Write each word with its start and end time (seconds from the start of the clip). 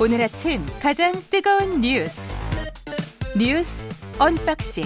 오늘 0.00 0.20
아침 0.22 0.64
가장 0.80 1.12
뜨거운 1.30 1.80
뉴스 1.80 2.36
뉴스 3.36 3.84
언박싱 4.18 4.84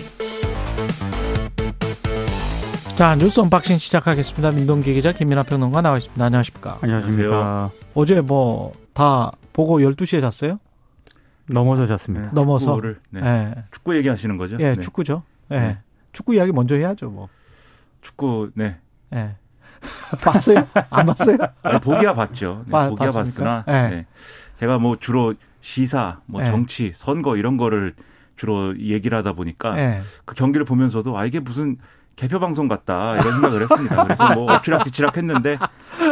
자 2.96 3.14
뉴스 3.14 3.38
unboxing 3.40 3.78
시작하겠습니다. 3.78 4.50
민동기 4.50 4.92
기자 4.94 5.12
김민아 5.12 5.44
평론가 5.44 5.82
나와 5.82 5.98
있습니다. 5.98 6.24
안녕하십니까? 6.24 6.78
안녕하십니까. 6.82 7.70
어제 7.94 8.20
뭐 8.20 8.72
다 8.92 9.30
보고 9.52 9.78
12시에 9.78 10.20
잤어요? 10.20 10.58
넘어서 11.48 11.86
잤습니다. 11.86 12.30
넘어서 12.32 12.66
축구를, 12.74 12.98
네. 13.10 13.20
예. 13.22 13.54
축구 13.70 13.96
얘기하시는 13.96 14.36
거죠? 14.36 14.56
예, 14.58 14.74
네. 14.74 14.80
축구죠. 14.80 15.22
예. 15.52 15.56
네. 15.56 15.78
축구 16.12 16.34
이야기 16.34 16.50
먼저 16.50 16.74
해야죠, 16.74 17.08
뭐. 17.10 17.28
축구 18.02 18.50
네. 18.54 18.76
예. 19.14 19.36
봤어요? 20.20 20.66
안 20.90 21.06
봤어요? 21.06 21.36
아, 21.62 21.78
보기야 21.78 22.12
봤죠. 22.14 22.64
네, 22.66 22.72
봐- 22.72 22.88
보기야 22.88 23.12
봤습니까? 23.12 23.62
봤으나 23.64 23.88
네. 23.90 24.06
네. 24.58 24.60
제가 24.60 24.78
뭐 24.78 24.96
주로 24.98 25.34
시사, 25.60 26.18
뭐 26.26 26.40
네. 26.42 26.50
정치, 26.50 26.92
선거 26.94 27.36
이런 27.36 27.56
거를 27.56 27.94
주로 28.36 28.78
얘기를 28.78 29.16
하다 29.18 29.32
보니까 29.32 29.78
예. 29.78 30.00
그 30.24 30.34
경기를 30.34 30.64
보면서도 30.64 31.16
아 31.18 31.24
이게 31.26 31.40
무슨 31.40 31.76
개표 32.14 32.40
방송 32.40 32.66
같다 32.66 33.14
이런 33.14 33.32
생각을 33.32 33.62
했습니다. 33.62 34.02
그래서 34.04 34.34
뭐 34.34 34.50
엎치락뒤치락 34.54 35.16
했는데 35.16 35.56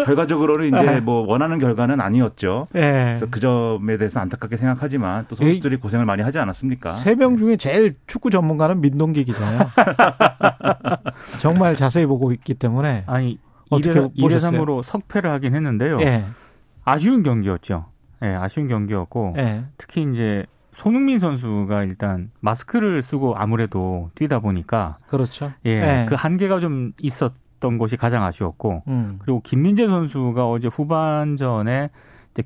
결과적으로는 0.05 0.69
이제 0.69 0.81
네. 0.81 1.01
뭐 1.01 1.27
원하는 1.27 1.59
결과는 1.59 2.01
아니었죠. 2.01 2.69
예. 2.77 2.81
그래서 3.19 3.27
그 3.31 3.41
점에 3.41 3.97
대해서 3.97 4.21
안타깝게 4.21 4.57
생각하지만 4.57 5.27
또 5.29 5.35
선수들이 5.35 5.77
고생을 5.79 6.05
많이 6.05 6.23
하지 6.23 6.39
않았습니까? 6.39 6.91
세 6.93 7.15
명 7.17 7.37
중에 7.37 7.57
제일 7.57 7.97
축구 8.07 8.31
전문가는 8.31 8.81
민동기 8.81 9.25
기자예요. 9.25 9.61
정말 11.41 11.77
자세히 11.77 12.07
보고 12.07 12.33
있기 12.33 12.55
때문에. 12.55 13.05
아니 13.07 13.39
어떻게 13.71 13.99
2대, 14.01 14.21
보셨어요? 14.21 14.53
3으로 14.65 14.83
석패를 14.83 15.31
하긴 15.31 15.55
했는데요. 15.55 16.01
예. 16.03 16.25
아쉬운 16.85 17.23
경기였죠. 17.23 17.87
예, 18.23 18.29
아쉬운 18.29 18.69
경기였고 18.69 19.35
예. 19.37 19.65
특히 19.77 20.07
이제 20.13 20.47
손흥민 20.73 21.19
선수가 21.19 21.85
일단 21.85 22.31
마스크를 22.41 23.03
쓰고 23.03 23.37
아무래도 23.37 24.11
뛰다 24.15 24.41
보니까 24.41 24.99
그렇죠. 25.09 25.53
예, 25.65 25.71
예. 25.71 26.07
그 26.09 26.15
한계가 26.15 26.61
좀 26.61 26.93
있었던 27.01 27.79
것이 27.79 27.97
가장 27.97 28.25
아쉬웠고 28.25 28.83
음. 28.89 29.19
그리고 29.23 29.41
김민재 29.41 29.89
선수가 29.89 30.49
어제 30.49 30.69
후반전에 30.69 31.91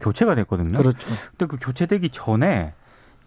교체가 0.01 0.37
됐거든요. 0.37 0.79
그렇죠. 0.79 1.09
근데 1.31 1.47
그 1.47 1.57
교체되기 1.57 2.11
전에 2.11 2.73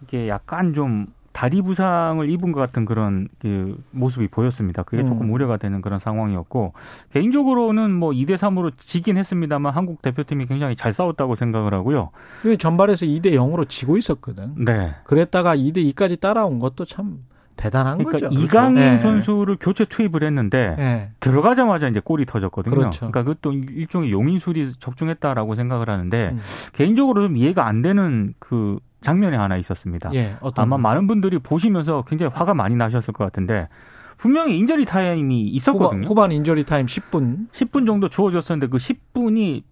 이게 0.02 0.28
약간 0.28 0.72
좀 0.72 1.06
다리 1.34 1.60
부상을 1.62 2.30
입은 2.30 2.52
것 2.52 2.60
같은 2.60 2.84
그런 2.84 3.28
그 3.40 3.76
모습이 3.90 4.28
보였습니다. 4.28 4.84
그게 4.84 5.02
음. 5.02 5.06
조금 5.06 5.32
우려가 5.32 5.56
되는 5.56 5.82
그런 5.82 5.98
상황이었고 5.98 6.74
개인적으로는 7.12 7.90
뭐 7.90 8.12
2대 8.12 8.36
3으로 8.36 8.72
지긴 8.78 9.16
했습니다만 9.16 9.74
한국 9.74 10.00
대표팀이 10.00 10.46
굉장히 10.46 10.76
잘 10.76 10.92
싸웠다고 10.92 11.34
생각을 11.34 11.74
하고요. 11.74 12.10
그 12.40 12.56
전반에서 12.56 13.04
2대 13.06 13.32
0으로 13.32 13.68
지고 13.68 13.96
있었거든. 13.96 14.54
네. 14.64 14.94
그랬다가 15.02 15.56
2대 15.56 15.78
2까지 15.92 16.20
따라온 16.20 16.60
것도 16.60 16.84
참 16.84 17.24
대단한 17.56 17.98
그러니까 17.98 18.28
거죠. 18.28 18.40
이강인 18.40 18.74
네. 18.74 18.98
선수를 18.98 19.56
교체 19.58 19.84
투입을 19.84 20.22
했는데 20.22 20.76
예. 20.78 21.10
들어가자마자 21.18 21.88
이제 21.88 22.00
골이 22.00 22.26
터졌거든요. 22.26 22.74
그렇죠. 22.74 23.06
러니까 23.06 23.24
그것도 23.24 23.52
일종의 23.52 24.12
용인술이 24.12 24.74
적중했다라고 24.78 25.56
생각을 25.56 25.90
하는데 25.90 26.30
음. 26.32 26.40
개인적으로 26.72 27.22
좀 27.22 27.36
이해가 27.36 27.66
안 27.66 27.82
되는 27.82 28.34
그 28.38 28.78
장면이 29.04 29.36
하나 29.36 29.56
있었습니다. 29.56 30.10
예. 30.14 30.36
어떤 30.40 30.64
아마 30.64 30.78
많은 30.78 31.06
분들이 31.06 31.38
보시면서 31.38 32.02
굉장히 32.08 32.32
화가 32.34 32.54
많이 32.54 32.74
나셨을 32.74 33.12
것 33.12 33.22
같은데 33.24 33.68
분명히 34.16 34.58
인저리 34.58 34.84
타임이 34.84 35.42
있었거든요. 35.42 36.02
후반, 36.02 36.04
후반 36.06 36.32
인저리 36.32 36.64
타임 36.64 36.86
10분. 36.86 37.50
10분 37.50 37.86
정도 37.86 38.08
주어졌었는데 38.08 38.68
그 38.68 38.78
10분이 38.78 39.62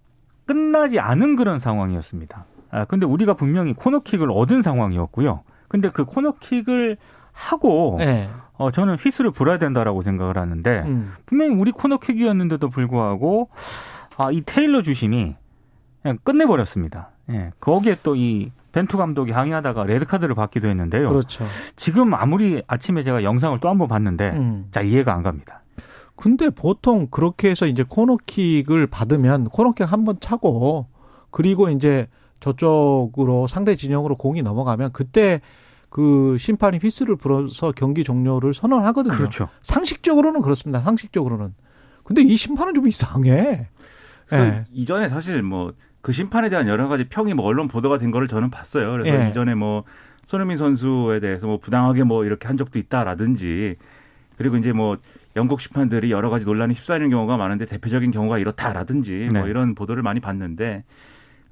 끝나지 0.46 1.00
않은 1.00 1.36
그런 1.36 1.58
상황이었습니다. 1.58 2.44
아, 2.70 2.84
근데 2.84 3.06
우리가 3.06 3.34
분명히 3.34 3.72
코너킥을 3.72 4.30
얻은 4.30 4.62
상황이었고요. 4.62 5.42
근데 5.68 5.90
그 5.90 6.04
코너킥을 6.04 6.98
하고 7.32 7.98
예. 8.00 8.28
어, 8.54 8.70
저는 8.70 8.96
휘슬을 8.96 9.30
불어야 9.30 9.58
된다라고 9.58 10.02
생각을 10.02 10.36
하는데 10.36 10.82
음. 10.86 11.12
분명히 11.24 11.54
우리 11.54 11.70
코너킥이었는데도 11.72 12.68
불구하고 12.68 13.48
아, 14.18 14.30
이 14.30 14.42
테일러 14.44 14.82
주심이 14.82 15.34
그냥 16.02 16.18
끝내버렸습니다. 16.22 17.10
예, 17.30 17.52
거기에 17.60 17.96
또 18.02 18.16
이 18.16 18.50
벤투 18.72 18.96
감독이 18.96 19.32
항의하다가 19.32 19.84
레드 19.84 20.04
카드를 20.06 20.34
받기도 20.34 20.68
했는데요. 20.68 21.08
그렇죠. 21.10 21.44
지금 21.76 22.14
아무리 22.14 22.62
아침에 22.66 23.02
제가 23.02 23.22
영상을 23.22 23.58
또 23.60 23.68
한 23.68 23.78
번 23.78 23.88
봤는데 23.88 24.30
음. 24.30 24.66
자 24.70 24.80
이해가 24.80 25.12
안 25.14 25.22
갑니다. 25.22 25.62
근데 26.16 26.50
보통 26.50 27.08
그렇게 27.10 27.50
해서 27.50 27.66
이제 27.66 27.84
코너킥을 27.86 28.86
받으면 28.88 29.44
코너킥 29.50 29.90
한 29.92 30.04
번 30.04 30.18
차고 30.20 30.86
그리고 31.30 31.68
이제 31.70 32.06
저쪽으로 32.40 33.46
상대 33.46 33.76
진영으로 33.76 34.16
공이 34.16 34.42
넘어가면 34.42 34.92
그때 34.92 35.40
그 35.88 36.36
심판이 36.38 36.78
휘슬을 36.78 37.16
불어서 37.16 37.72
경기 37.72 38.02
종료를 38.04 38.54
선언하거든요. 38.54 39.14
그렇죠. 39.14 39.48
상식적으로는 39.62 40.40
그렇습니다. 40.42 40.80
상식적으로는. 40.80 41.54
근데 42.04 42.22
이 42.22 42.36
심판은 42.36 42.74
좀 42.74 42.88
이상해. 42.88 43.68
그래서 44.26 44.44
예. 44.46 44.64
이전에 44.72 45.08
사실 45.08 45.42
뭐 45.42 45.72
그 46.02 46.12
심판에 46.12 46.48
대한 46.50 46.68
여러 46.68 46.88
가지 46.88 47.04
평이 47.04 47.32
뭐 47.34 47.46
언론 47.46 47.68
보도가 47.68 47.98
된 47.98 48.10
거를 48.10 48.28
저는 48.28 48.50
봤어요. 48.50 48.90
그래서 48.92 49.24
예. 49.24 49.28
이전에 49.28 49.54
뭐 49.54 49.84
손흥민 50.24 50.58
선수에 50.58 51.20
대해서 51.20 51.46
뭐 51.46 51.58
부당하게 51.58 52.02
뭐 52.02 52.24
이렇게 52.24 52.48
한 52.48 52.56
적도 52.56 52.78
있다라든지 52.78 53.76
그리고 54.36 54.56
이제 54.56 54.72
뭐 54.72 54.96
영국 55.36 55.60
심판들이 55.60 56.10
여러 56.10 56.28
가지 56.28 56.44
논란이 56.44 56.74
휩싸이는 56.74 57.08
경우가 57.08 57.36
많은데 57.36 57.66
대표적인 57.66 58.10
경우가 58.10 58.38
이렇다라든지 58.38 59.28
뭐 59.32 59.44
네. 59.44 59.50
이런 59.50 59.74
보도를 59.74 60.02
많이 60.02 60.20
봤는데 60.20 60.84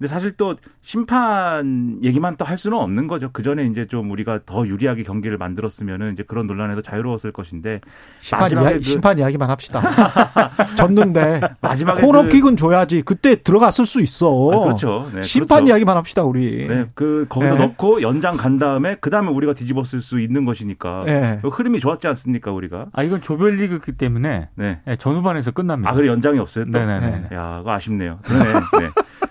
근데 0.00 0.08
사실 0.08 0.32
또 0.38 0.56
심판 0.80 1.98
얘기만 2.02 2.36
또 2.38 2.46
할 2.46 2.56
수는 2.58 2.78
없는 2.78 3.06
거죠. 3.06 3.28
그 3.32 3.42
전에 3.42 3.66
이제 3.66 3.86
좀 3.86 4.10
우리가 4.10 4.40
더 4.46 4.66
유리하게 4.66 5.02
경기를 5.04 5.36
만들었으면은 5.36 6.14
이제 6.14 6.24
그런 6.26 6.46
논란에도 6.46 6.80
자유로웠을 6.82 7.32
것인데 7.32 7.80
심판, 8.18 8.50
이야, 8.50 8.72
그- 8.72 8.82
심판 8.82 9.18
이야기만 9.18 9.50
합시다. 9.50 9.82
졌는데 10.76 11.40
마지막에 11.60 12.00
코너킥은 12.02 12.56
줘야지. 12.56 13.02
그때 13.02 13.36
들어갔을 13.42 13.84
수 13.86 14.00
있어. 14.00 14.30
그, 14.32 14.54
아, 14.56 14.60
그렇죠. 14.60 15.10
네, 15.14 15.22
심판 15.22 15.58
그렇죠. 15.58 15.70
이야기만 15.70 15.96
합시다 15.98 16.24
우리. 16.24 16.66
네, 16.66 16.86
그 16.94 17.26
거기다 17.28 17.54
네. 17.54 17.66
넣고 17.66 18.02
연장 18.02 18.36
간 18.36 18.58
다음에 18.58 18.96
그 19.00 19.10
다음에 19.10 19.28
우리가 19.28 19.52
뒤집었을 19.52 20.00
수 20.00 20.18
있는 20.18 20.44
것이니까 20.46 21.04
예. 21.08 21.38
그 21.42 21.48
흐름이 21.48 21.78
좋았지 21.78 22.06
않습니까 22.08 22.50
우리가? 22.52 22.86
아 22.92 23.02
이건 23.02 23.20
조별리그기 23.20 23.92
때문에 23.92 24.48
네. 24.54 24.80
예, 24.88 24.96
전후반에서 24.96 25.50
끝납니다. 25.50 25.90
아 25.90 25.94
그래 25.94 26.08
연장이 26.08 26.38
없어요 26.38 26.64
또. 26.64 26.78
네네네. 26.78 27.28
야, 27.34 27.58
그거 27.58 27.72
아쉽네요. 27.72 28.18
그러네. 28.24 28.44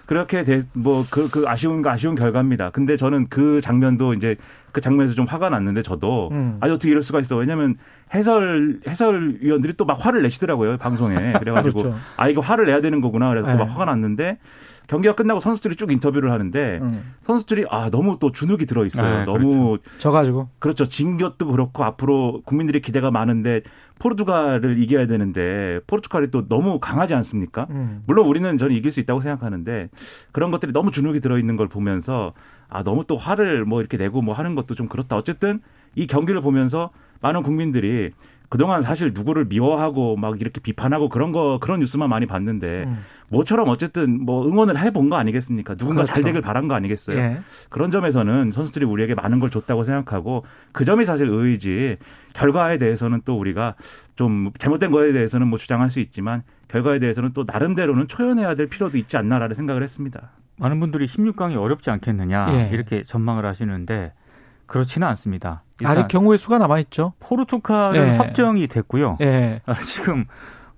네. 0.10 0.44
그렇게 0.44 0.64
뭐그 0.74 1.30
그 1.30 1.44
아쉬운 1.48 1.82
거 1.82 1.90
아쉬운 1.92 2.16
결과입니다. 2.16 2.72
근데 2.72 2.98
저는 2.98 3.28
그 3.30 3.62
장면도 3.62 4.16
이제 4.16 4.36
그 4.72 4.82
장면에서 4.82 5.14
좀 5.14 5.26
화가 5.26 5.50
났는데 5.50 5.84
저도 5.84 6.30
음. 6.32 6.58
아니 6.62 6.74
어떻게 6.74 6.90
이럴 6.90 7.04
수가 7.04 7.20
있어? 7.20 7.36
왜냐면 7.38 7.76
해설 8.14 8.80
해설위원들이 8.88 9.74
또 9.74 9.86
막 9.86 10.04
화를 10.04 10.22
내시더라고요 10.24 10.78
방송에. 10.78 11.34
그래가지고 11.40 11.82
그렇죠. 11.82 12.00
아 12.18 12.28
이거 12.28 12.42
화를 12.42 12.66
내야 12.66 12.82
되는 12.82 13.02
거구나. 13.02 13.30
그래서 13.30 13.48
네. 13.48 13.56
막 13.56 13.66
화가 13.66 13.86
났는데 13.86 14.38
경기가 14.90 15.14
끝나고 15.14 15.40
선수들이 15.40 15.76
쭉 15.76 15.92
인터뷰를 15.92 16.32
하는데 16.32 16.80
음. 16.82 17.14
선수들이 17.22 17.66
아 17.70 17.92
너무 17.92 18.18
또 18.20 18.32
주눅이 18.32 18.66
들어 18.66 18.86
있어요. 18.86 19.20
네, 19.20 19.26
너무 19.26 19.78
져가지고. 20.00 20.50
그렇죠. 20.58 20.88
진 20.88 21.20
것도 21.20 21.46
그렇고 21.46 21.84
앞으로 21.84 22.42
국민들의 22.44 22.82
기대가 22.82 23.12
많은데 23.12 23.62
포르투갈을 24.00 24.82
이겨야 24.82 25.06
되는데 25.06 25.80
포르투갈이 25.86 26.32
또 26.32 26.48
너무 26.48 26.80
강하지 26.80 27.14
않습니까? 27.14 27.68
음. 27.70 28.02
물론 28.08 28.26
우리는 28.26 28.58
저는 28.58 28.76
이길 28.76 28.92
수 28.92 29.00
있다고 29.00 29.22
생각하는데 29.22 29.90
그런 30.32 30.50
것들이 30.50 30.72
너무 30.72 30.90
주눅이 30.90 31.20
들어 31.20 31.38
있는 31.38 31.56
걸 31.56 31.68
보면서 31.68 32.34
아 32.68 32.82
너무 32.82 33.04
또 33.06 33.16
화를 33.16 33.66
뭐 33.66 33.82
이렇게 33.82 33.96
내고 33.98 34.24
뭐 34.24 34.34
하는 34.34 34.56
것도 34.56 34.74
좀 34.74 34.88
그렇다. 34.88 35.16
어쨌든 35.16 35.62
이 35.94 36.08
경기를 36.08 36.42
보면서 36.42 36.90
많은 37.22 37.44
국민들이 37.44 38.10
그동안 38.50 38.82
사실 38.82 39.12
누구를 39.14 39.46
미워하고 39.46 40.16
막 40.16 40.42
이렇게 40.42 40.60
비판하고 40.60 41.10
그런 41.10 41.32
거 41.32 41.60
그런 41.62 41.80
뉴스만 41.80 42.10
많이 42.10 42.26
봤는데 42.26 42.86
음. 42.88 42.98
모처럼 43.30 43.70
어쨌든 43.70 44.24
뭐 44.26 44.48
응원을 44.48 44.80
해본 44.80 45.10
거 45.10 45.16
아니겠습니까? 45.18 45.76
누군가 45.76 46.04
잘 46.04 46.16
그렇죠. 46.16 46.26
되길 46.28 46.42
바란 46.42 46.68
거 46.68 46.76
아니겠어요? 46.76 47.18
예. 47.18 47.40
그런 47.70 47.92
점에서는 47.92 48.52
선수들이 48.52 48.86
우리에게 48.86 49.16
많은 49.16 49.40
걸 49.40 49.50
줬다고 49.50 49.84
생각하고 49.84 50.46
그 50.72 50.86
점이 50.86 51.06
사실 51.06 51.28
의의지 51.28 51.98
결과에 52.34 52.78
대해서는 52.78 53.22
또 53.26 53.38
우리가 53.38 53.76
좀 54.16 54.52
잘못된 54.58 54.92
거에 54.92 55.14
대해서는 55.14 55.48
뭐 55.48 55.58
주장할 55.58 55.90
수 55.90 56.00
있지만 56.00 56.44
결과에 56.68 57.00
대해서는 57.00 57.32
또 57.34 57.46
나름대로는 57.48 58.08
초연해야 58.08 58.56
될 58.56 58.68
필요도 58.68 58.98
있지 58.98 59.18
않나라는 59.18 59.56
생각을 59.56 59.84
했습니다. 59.84 60.32
많은 60.58 60.80
분들이 60.80 61.06
16강이 61.06 61.56
어렵지 61.56 61.90
않겠느냐 61.90 62.48
예. 62.50 62.70
이렇게 62.74 63.04
전망을 63.04 63.46
하시는데 63.46 64.14
그렇지는 64.66 65.08
않습니다. 65.08 65.64
아직 65.84 66.08
경우의 66.08 66.38
수가 66.38 66.58
남아 66.60 66.80
있죠. 66.82 67.14
포르투갈은 67.20 68.14
예. 68.14 68.18
확정이 68.18 68.68
됐고요. 68.68 69.18
예. 69.22 69.62
아, 69.66 69.74
지금 69.82 70.26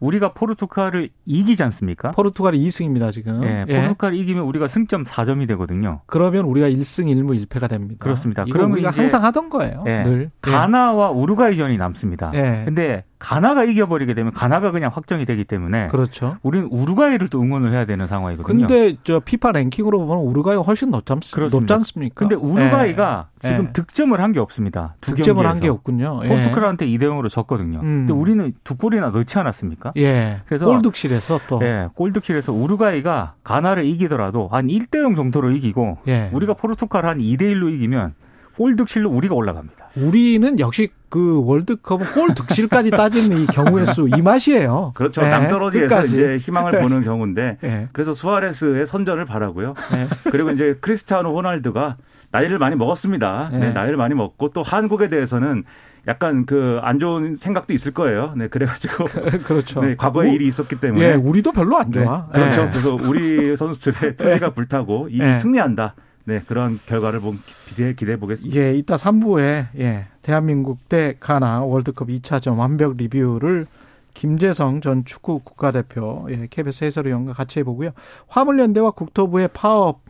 우리가 0.01 0.33
포르투갈을 0.33 1.09
이기지 1.25 1.63
않습니까? 1.63 2.11
포르투갈이 2.11 2.59
2승입니다 2.67 3.13
지금. 3.13 3.43
예, 3.43 3.65
예. 3.67 3.81
포르투갈 3.81 4.15
이기면 4.15 4.43
우리가 4.43 4.67
승점 4.67 5.05
4점이 5.05 5.47
되거든요. 5.49 6.01
그러면 6.07 6.45
우리가 6.45 6.69
1승 6.69 7.05
1무 7.05 7.45
1패가 7.45 7.69
됩니다. 7.69 8.03
그렇습니다. 8.03 8.43
그러면 8.51 8.73
우리가 8.73 8.89
항상 8.89 9.23
하던 9.23 9.49
거예요. 9.49 9.83
예. 9.87 10.03
늘. 10.03 10.31
가나와 10.41 11.11
우루과이전이 11.11 11.77
남습니다. 11.77 12.31
예. 12.33 12.63
근데 12.65 13.05
가나가 13.21 13.63
이겨버리게 13.63 14.15
되면 14.15 14.33
가나가 14.33 14.71
그냥 14.71 14.89
확정이 14.91 15.25
되기 15.25 15.43
때문에 15.45 15.87
그렇죠. 15.87 16.37
우리는 16.41 16.67
우루과이를 16.71 17.29
또 17.29 17.39
응원을 17.41 17.71
해야 17.71 17.85
되는 17.85 18.07
상황이거든요. 18.07 18.67
근데 18.67 18.97
저 19.03 19.19
피파 19.19 19.51
랭킹으로 19.51 19.99
보면 20.07 20.23
우루과이가 20.25 20.63
훨씬 20.63 20.89
높지. 20.89 21.13
높지 21.51 21.71
않습니까? 21.71 22.15
근데 22.15 22.33
우루과이가 22.35 23.27
예. 23.43 23.47
지금 23.49 23.65
예. 23.67 23.71
득점을 23.73 24.19
한 24.19 24.31
게 24.31 24.39
없습니다. 24.39 24.95
두 25.01 25.13
득점을 25.13 25.45
한 25.45 25.59
게. 25.59 25.67
없군요. 25.69 26.21
예. 26.23 26.27
포르투갈한테 26.29 26.85
2대 26.87 27.03
0으로 27.03 27.29
졌거든요. 27.29 27.79
음. 27.79 28.07
근데 28.07 28.13
우리는 28.13 28.53
두 28.63 28.75
골이나 28.75 29.09
넣지 29.11 29.37
않았습니까? 29.37 29.93
예. 29.97 30.41
그래서- 30.47 30.65
골득실에서 30.65 31.39
또. 31.47 31.59
예, 31.61 31.89
골득실에서 31.93 32.51
우루과이가 32.53 33.35
가나를 33.43 33.85
이기더라도 33.85 34.47
한 34.51 34.67
1대 34.67 34.97
0 34.99 35.13
정도로 35.15 35.51
이기고 35.51 35.99
예. 36.07 36.29
우리가 36.33 36.53
포르투갈 36.55 37.05
한 37.05 37.19
2대 37.19 37.41
1로 37.41 37.71
이기면 37.73 38.13
골 38.61 38.75
득실로 38.75 39.09
우리가 39.09 39.33
올라갑니다. 39.33 39.87
우리는 39.97 40.59
역시 40.59 40.89
그 41.09 41.43
월드컵은 41.45 42.05
골 42.13 42.35
득실까지 42.35 42.91
따지는 42.91 43.39
이 43.39 43.45
경우의 43.47 43.87
수 43.87 44.07
이 44.07 44.21
맛이에요. 44.21 44.91
그렇죠. 44.93 45.23
예, 45.23 45.29
낭떠러지에서 45.29 45.87
끝까지. 45.87 46.13
이제 46.13 46.37
희망을 46.37 46.79
보는 46.79 47.03
경우인데 47.03 47.57
예. 47.63 47.87
그래서 47.91 48.13
수아레스의 48.13 48.85
선전을 48.85 49.25
바라고요. 49.25 49.73
예. 49.95 50.07
그리고 50.29 50.51
이제 50.51 50.77
크리스티아노 50.79 51.35
호날두가 51.35 51.97
나이를 52.29 52.59
많이 52.59 52.75
먹었습니다. 52.75 53.49
네, 53.51 53.59
네. 53.59 53.71
나이를 53.73 53.97
많이 53.97 54.13
먹고 54.13 54.49
또 54.49 54.61
한국에 54.61 55.09
대해서는 55.09 55.63
약간 56.07 56.45
그 56.45 56.79
안 56.83 56.99
좋은 56.99 57.35
생각도 57.35 57.73
있을 57.73 57.93
거예요. 57.95 58.33
네, 58.37 58.47
그래가지고 58.47 59.05
그렇죠. 59.43 59.81
네, 59.81 59.95
과거에 59.95 60.29
우- 60.29 60.33
일이 60.35 60.45
있었기 60.47 60.79
때문에 60.79 61.03
예, 61.03 61.13
우리도 61.15 61.51
별로 61.51 61.77
안 61.77 61.89
네, 61.89 62.03
좋아. 62.03 62.27
그렇죠. 62.27 62.61
예. 62.61 62.69
그래서 62.69 62.93
우리 62.93 63.57
선수들의 63.57 64.17
투지가 64.17 64.51
불타고 64.51 65.07
이 65.09 65.17
네. 65.17 65.35
승리한다. 65.39 65.95
네, 66.25 66.41
그런 66.47 66.79
결과를 66.85 67.19
보- 67.19 67.35
기대 67.67 67.93
기대해 67.93 68.17
보겠습니다. 68.17 68.59
예, 68.59 68.75
이따 68.75 68.95
3부에 68.95 69.67
예, 69.79 70.07
대한민국 70.21 70.87
대 70.87 71.15
가나 71.19 71.61
월드컵 71.63 72.09
2차전 72.09 72.57
완벽 72.57 72.95
리뷰를 72.97 73.65
김재성 74.13 74.81
전 74.81 75.03
축구 75.05 75.39
국가대표 75.39 76.27
예, 76.29 76.47
KBS 76.49 76.83
해설위원과 76.85 77.33
같이 77.33 77.59
해보고요. 77.59 77.91
화물연대와 78.27 78.91
국토부의 78.91 79.49
파업, 79.53 80.01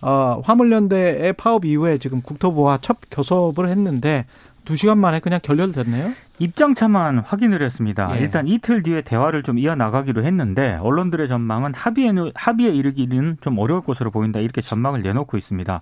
어, 0.00 0.40
화물연대의 0.44 1.34
파업 1.34 1.64
이후에 1.64 1.98
지금 1.98 2.22
국토부와 2.22 2.78
첫 2.80 2.96
교섭을 3.10 3.68
했는데 3.68 4.26
두 4.64 4.76
시간 4.76 4.98
만에 4.98 5.20
그냥 5.20 5.40
결렬됐네요. 5.42 6.12
입장차만 6.38 7.18
확인을 7.18 7.62
했습니다. 7.62 8.16
예. 8.16 8.20
일단 8.20 8.46
이틀 8.46 8.82
뒤에 8.82 9.02
대화를 9.02 9.42
좀 9.42 9.58
이어나가기로 9.58 10.24
했는데 10.24 10.78
언론들의 10.80 11.28
전망은 11.28 11.74
합의에, 11.74 12.12
합의에 12.34 12.70
이르기는 12.70 13.38
좀 13.40 13.58
어려울 13.58 13.82
것으로 13.82 14.10
보인다 14.10 14.40
이렇게 14.40 14.60
전망을 14.60 15.02
내놓고 15.02 15.36
있습니다. 15.36 15.80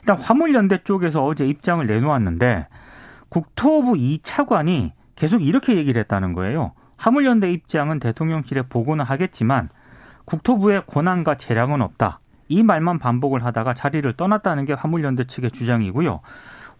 일단 0.00 0.18
화물연대 0.18 0.82
쪽에서 0.84 1.24
어제 1.24 1.46
입장을 1.46 1.86
내놓았는데 1.86 2.68
국토부 3.28 3.94
2차관이 3.94 4.90
계속 5.14 5.42
이렇게 5.42 5.76
얘기를 5.76 6.00
했다는 6.00 6.32
거예요. 6.32 6.72
화물연대 6.96 7.52
입장은 7.52 7.98
대통령실에 8.00 8.62
보고는 8.62 9.04
하겠지만 9.04 9.68
국토부의 10.24 10.82
권한과 10.86 11.36
재량은 11.36 11.82
없다. 11.82 12.20
이 12.48 12.62
말만 12.62 12.98
반복을 12.98 13.44
하다가 13.44 13.74
자리를 13.74 14.12
떠났다는 14.14 14.64
게 14.66 14.72
화물연대 14.74 15.24
측의 15.24 15.52
주장이고요. 15.52 16.20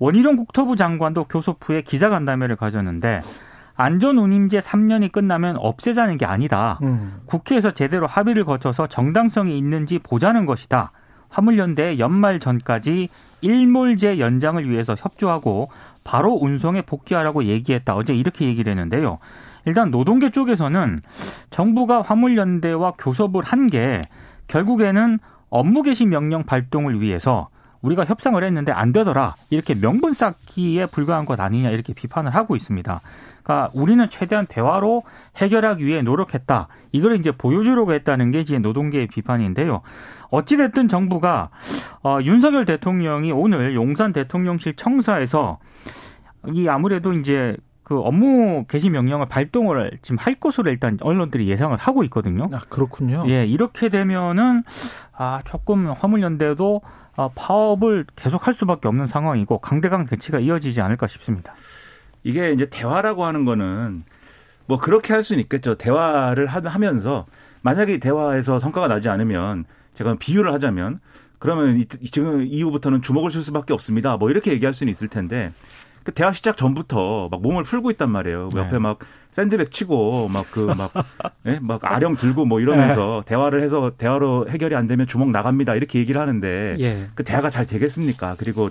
원희룡 0.02 0.34
국토부 0.34 0.74
장관도 0.74 1.26
교섭 1.26 1.58
후에 1.62 1.82
기자간담회를 1.82 2.56
가졌는데 2.56 3.20
안전운임제 3.76 4.58
3년이 4.58 5.12
끝나면 5.12 5.56
없애자는 5.58 6.18
게 6.18 6.26
아니다. 6.26 6.80
음. 6.82 7.20
국회에서 7.26 7.70
제대로 7.70 8.08
합의를 8.08 8.44
거쳐서 8.44 8.88
정당성이 8.88 9.56
있는지 9.56 10.00
보자는 10.00 10.44
것이다. 10.44 10.90
화물연대 11.28 12.00
연말 12.00 12.40
전까지 12.40 13.10
일몰제 13.42 14.18
연장을 14.18 14.68
위해서 14.68 14.96
협조하고 14.98 15.70
바로 16.02 16.32
운송에 16.32 16.82
복귀하라고 16.82 17.44
얘기했다. 17.44 17.94
어제 17.94 18.12
이렇게 18.12 18.46
얘기를 18.46 18.72
했는데요. 18.72 19.18
일단 19.66 19.92
노동계 19.92 20.30
쪽에서는 20.30 21.00
정부가 21.50 22.02
화물연대와 22.02 22.94
교섭을 22.98 23.44
한 23.44 23.68
게 23.68 24.02
결국에는 24.48 25.20
업무 25.48 25.82
개시 25.82 26.06
명령 26.06 26.42
발동을 26.42 27.00
위해서 27.00 27.48
우리가 27.82 28.04
협상을 28.04 28.42
했는데 28.42 28.72
안 28.72 28.92
되더라. 28.92 29.34
이렇게 29.50 29.74
명분 29.74 30.12
쌓기에 30.12 30.86
불과한 30.86 31.24
것 31.26 31.38
아니냐 31.40 31.70
이렇게 31.70 31.92
비판을 31.92 32.34
하고 32.34 32.56
있습니다. 32.56 33.00
그러니까 33.42 33.70
우리는 33.74 34.08
최대한 34.08 34.46
대화로 34.46 35.02
해결하기 35.36 35.84
위해 35.84 36.02
노력했다. 36.02 36.68
이걸 36.92 37.16
이제 37.16 37.32
보여주려고 37.32 37.92
했다는 37.92 38.30
게 38.30 38.40
이제 38.40 38.58
노동계의 38.58 39.08
비판인데요. 39.08 39.82
어찌됐든 40.30 40.88
정부가 40.88 41.50
어, 42.02 42.18
윤석열 42.22 42.64
대통령이 42.64 43.32
오늘 43.32 43.74
용산 43.74 44.12
대통령실 44.12 44.76
청사에서 44.76 45.58
이 46.52 46.68
아무래도 46.68 47.12
이제 47.12 47.56
그 47.82 48.00
업무 48.00 48.64
개시 48.68 48.88
명령을 48.90 49.26
발동을 49.26 49.98
지금 50.02 50.16
할 50.18 50.34
것으로 50.34 50.70
일단 50.70 50.96
언론들이 51.00 51.48
예상을 51.48 51.76
하고 51.76 52.04
있거든요. 52.04 52.48
아, 52.52 52.60
그렇군요. 52.68 53.24
예, 53.28 53.44
이렇게 53.44 53.88
되면은 53.88 54.62
아 55.12 55.40
조금 55.44 55.90
화물연대도 55.90 56.80
아, 56.84 57.01
파업을 57.34 58.04
계속할 58.16 58.54
수밖에 58.54 58.88
없는 58.88 59.06
상황이고 59.06 59.58
강대강 59.58 60.06
대치가 60.06 60.38
이어지지 60.40 60.80
않을까 60.80 61.06
싶습니다. 61.06 61.54
이게 62.24 62.52
이제 62.52 62.66
대화라고 62.70 63.24
하는 63.24 63.44
거는 63.44 64.04
뭐 64.66 64.78
그렇게 64.78 65.12
할 65.12 65.22
수는 65.22 65.42
있겠죠. 65.42 65.76
대화를 65.76 66.46
하- 66.46 66.62
하면서 66.64 67.26
만약에 67.62 67.98
대화에서 67.98 68.58
성과가 68.58 68.88
나지 68.88 69.08
않으면 69.08 69.64
제가 69.94 70.16
비유를 70.18 70.52
하자면 70.54 71.00
그러면 71.38 71.80
이- 71.80 71.86
지금 72.10 72.42
이후부터는 72.46 73.02
주먹을 73.02 73.30
쓸 73.30 73.42
수밖에 73.42 73.72
없습니다. 73.74 74.16
뭐 74.16 74.30
이렇게 74.30 74.52
얘기할 74.52 74.72
수는 74.72 74.90
있을 74.90 75.08
텐데 75.08 75.52
그 76.04 76.12
대화 76.12 76.32
시작 76.32 76.56
전부터 76.56 77.28
막 77.30 77.42
몸을 77.42 77.64
풀고 77.64 77.90
있단 77.92 78.10
말이에요. 78.10 78.50
네. 78.54 78.60
옆에 78.60 78.78
막 78.78 78.98
샌드백 79.32 79.70
치고 79.70 80.28
막 80.28 80.50
그막 80.50 80.92
예? 81.46 81.58
막 81.60 81.80
아령 81.84 82.16
들고 82.16 82.44
뭐 82.44 82.60
이러면서 82.60 83.22
대화를 83.26 83.62
해서 83.62 83.92
대화로 83.96 84.48
해결이 84.48 84.74
안 84.74 84.86
되면 84.86 85.06
주먹 85.06 85.30
나갑니다. 85.30 85.74
이렇게 85.74 85.98
얘기를 85.98 86.20
하는데 86.20 86.76
예. 86.80 87.08
그 87.14 87.24
대화가 87.24 87.50
잘 87.50 87.66
되겠습니까? 87.66 88.36
그리고 88.38 88.70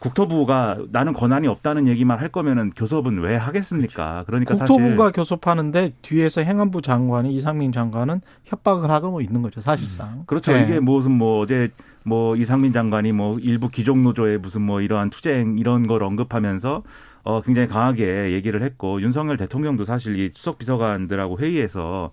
국토부가 0.00 0.78
나는 0.90 1.12
권한이 1.12 1.46
없다는 1.46 1.86
얘기만 1.86 2.18
할 2.18 2.30
거면은 2.30 2.70
교섭은 2.70 3.20
왜 3.20 3.36
하겠습니까? 3.36 4.24
그러니까 4.26 4.54
국토부가 4.54 5.04
사실 5.04 5.12
교섭하는데 5.12 5.92
뒤에서 6.00 6.40
행안부 6.40 6.80
장관이 6.80 7.34
이상민 7.34 7.70
장관은 7.70 8.22
협박을 8.44 8.90
하고 8.90 9.20
있는 9.20 9.42
거죠 9.42 9.60
사실상. 9.60 10.24
그렇죠. 10.26 10.52
예. 10.52 10.62
이게 10.62 10.80
무슨 10.80 11.12
뭐 11.12 11.40
어제 11.40 11.68
뭐 12.02 12.34
이상민 12.34 12.72
장관이 12.72 13.12
뭐 13.12 13.38
일부 13.38 13.68
기종 13.68 14.02
노조의 14.02 14.38
무슨 14.38 14.62
뭐 14.62 14.80
이러한 14.80 15.10
투쟁 15.10 15.58
이런 15.58 15.86
걸 15.86 16.02
언급하면서 16.02 16.82
어 17.22 17.42
굉장히 17.42 17.68
강하게 17.68 18.32
얘기를 18.32 18.62
했고 18.62 19.02
윤석열 19.02 19.36
대통령도 19.36 19.84
사실 19.84 20.18
이 20.18 20.30
수석 20.34 20.56
비서관들하고 20.56 21.38
회의에서 21.38 22.10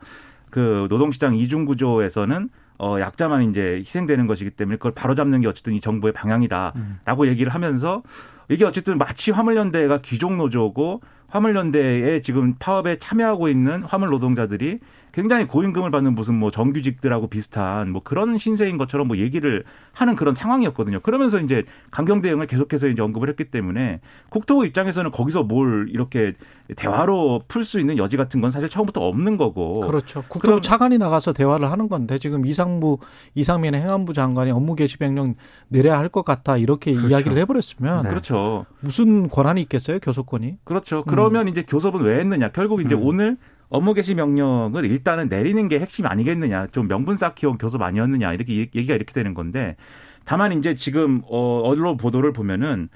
그 0.49 0.87
노동시장 0.89 1.37
이중 1.37 1.63
구조에서는 1.63 2.49
어 2.79 2.99
약자만 2.99 3.49
이제 3.49 3.77
희생되는 3.79 4.27
것이기 4.27 4.51
때문에 4.51 4.77
그걸 4.77 4.93
바로잡는 4.93 5.41
게 5.41 5.47
어쨌든 5.47 5.73
이 5.73 5.81
정부의 5.81 6.13
방향이다라고 6.13 7.27
얘기를 7.27 7.53
하면서 7.53 8.03
이게 8.49 8.65
어쨌든 8.65 8.97
마치 8.97 9.31
화물연대가 9.31 9.99
귀족 10.01 10.35
노조고 10.35 11.01
화물연대에 11.29 12.21
지금 12.21 12.55
파업에 12.57 12.97
참여하고 12.97 13.49
있는 13.49 13.83
화물 13.83 14.09
노동자들이 14.09 14.79
굉장히 15.13 15.47
고임금을 15.47 15.89
받는 15.89 16.13
무슨 16.13 16.35
뭐 16.35 16.51
정규직들하고 16.51 17.27
비슷한 17.27 17.89
뭐 17.89 18.03
그런 18.03 18.37
신세인 18.37 18.77
것처럼 18.77 19.07
뭐 19.07 19.17
얘기를 19.17 19.63
하는 19.91 20.15
그런 20.15 20.35
상황이었거든요. 20.35 20.99
그러면서 20.99 21.39
이제 21.39 21.63
강경 21.89 22.21
대응을 22.21 22.45
계속해서 22.45 22.87
이제 22.87 23.01
언급을 23.01 23.27
했기 23.29 23.45
때문에 23.45 23.99
국토부 24.29 24.63
입장에서는 24.67 25.09
거기서 25.09 25.41
뭘 25.41 25.87
이렇게 25.89 26.33
대화로 26.75 27.41
풀 27.47 27.63
수 27.63 27.79
있는 27.79 27.97
여지 27.97 28.15
같은 28.15 28.41
건 28.41 28.51
사실 28.51 28.69
처음부터 28.69 29.01
없는 29.01 29.37
거고. 29.37 29.79
그렇죠. 29.79 30.23
국토부 30.27 30.61
차관이 30.61 30.99
나가서 30.99 31.33
대화를 31.33 31.71
하는 31.71 31.89
건데 31.89 32.19
지금 32.19 32.45
이상부 32.45 32.99
이상민 33.33 33.73
행안부 33.73 34.13
장관이 34.13 34.51
업무 34.51 34.75
개시 34.75 34.97
명령 34.97 35.33
내려야 35.69 35.97
할 35.97 36.09
것 36.09 36.23
같다 36.23 36.57
이렇게 36.57 36.93
그렇죠. 36.93 37.09
이야기를 37.09 37.37
해버렸으면 37.39 38.03
네. 38.03 38.09
그렇죠. 38.09 38.65
무슨 38.81 39.27
권한이 39.29 39.61
있겠어요 39.61 39.99
교섭권이? 39.99 40.57
그렇죠. 40.63 41.03
그러면 41.17 41.47
이제 41.47 41.63
교섭은 41.63 42.01
왜 42.01 42.19
했느냐? 42.19 42.49
결국 42.49 42.81
이제 42.81 42.95
음. 42.95 43.01
오늘 43.03 43.37
업무 43.69 43.93
개시 43.93 44.15
명령을 44.15 44.85
일단은 44.85 45.27
내리는 45.29 45.67
게 45.67 45.79
핵심 45.79 46.05
아니겠느냐? 46.05 46.67
좀 46.67 46.87
명분 46.87 47.17
쌓기용 47.17 47.57
교섭 47.57 47.81
아니었느냐? 47.81 48.33
이렇게 48.33 48.53
얘- 48.53 48.69
얘기가 48.73 48.93
이렇게 48.95 49.13
되는 49.13 49.33
건데 49.33 49.75
다만 50.25 50.53
이제 50.53 50.75
지금 50.75 51.21
어 51.29 51.61
언론 51.65 51.97
보도를 51.97 52.31
보면은 52.33 52.89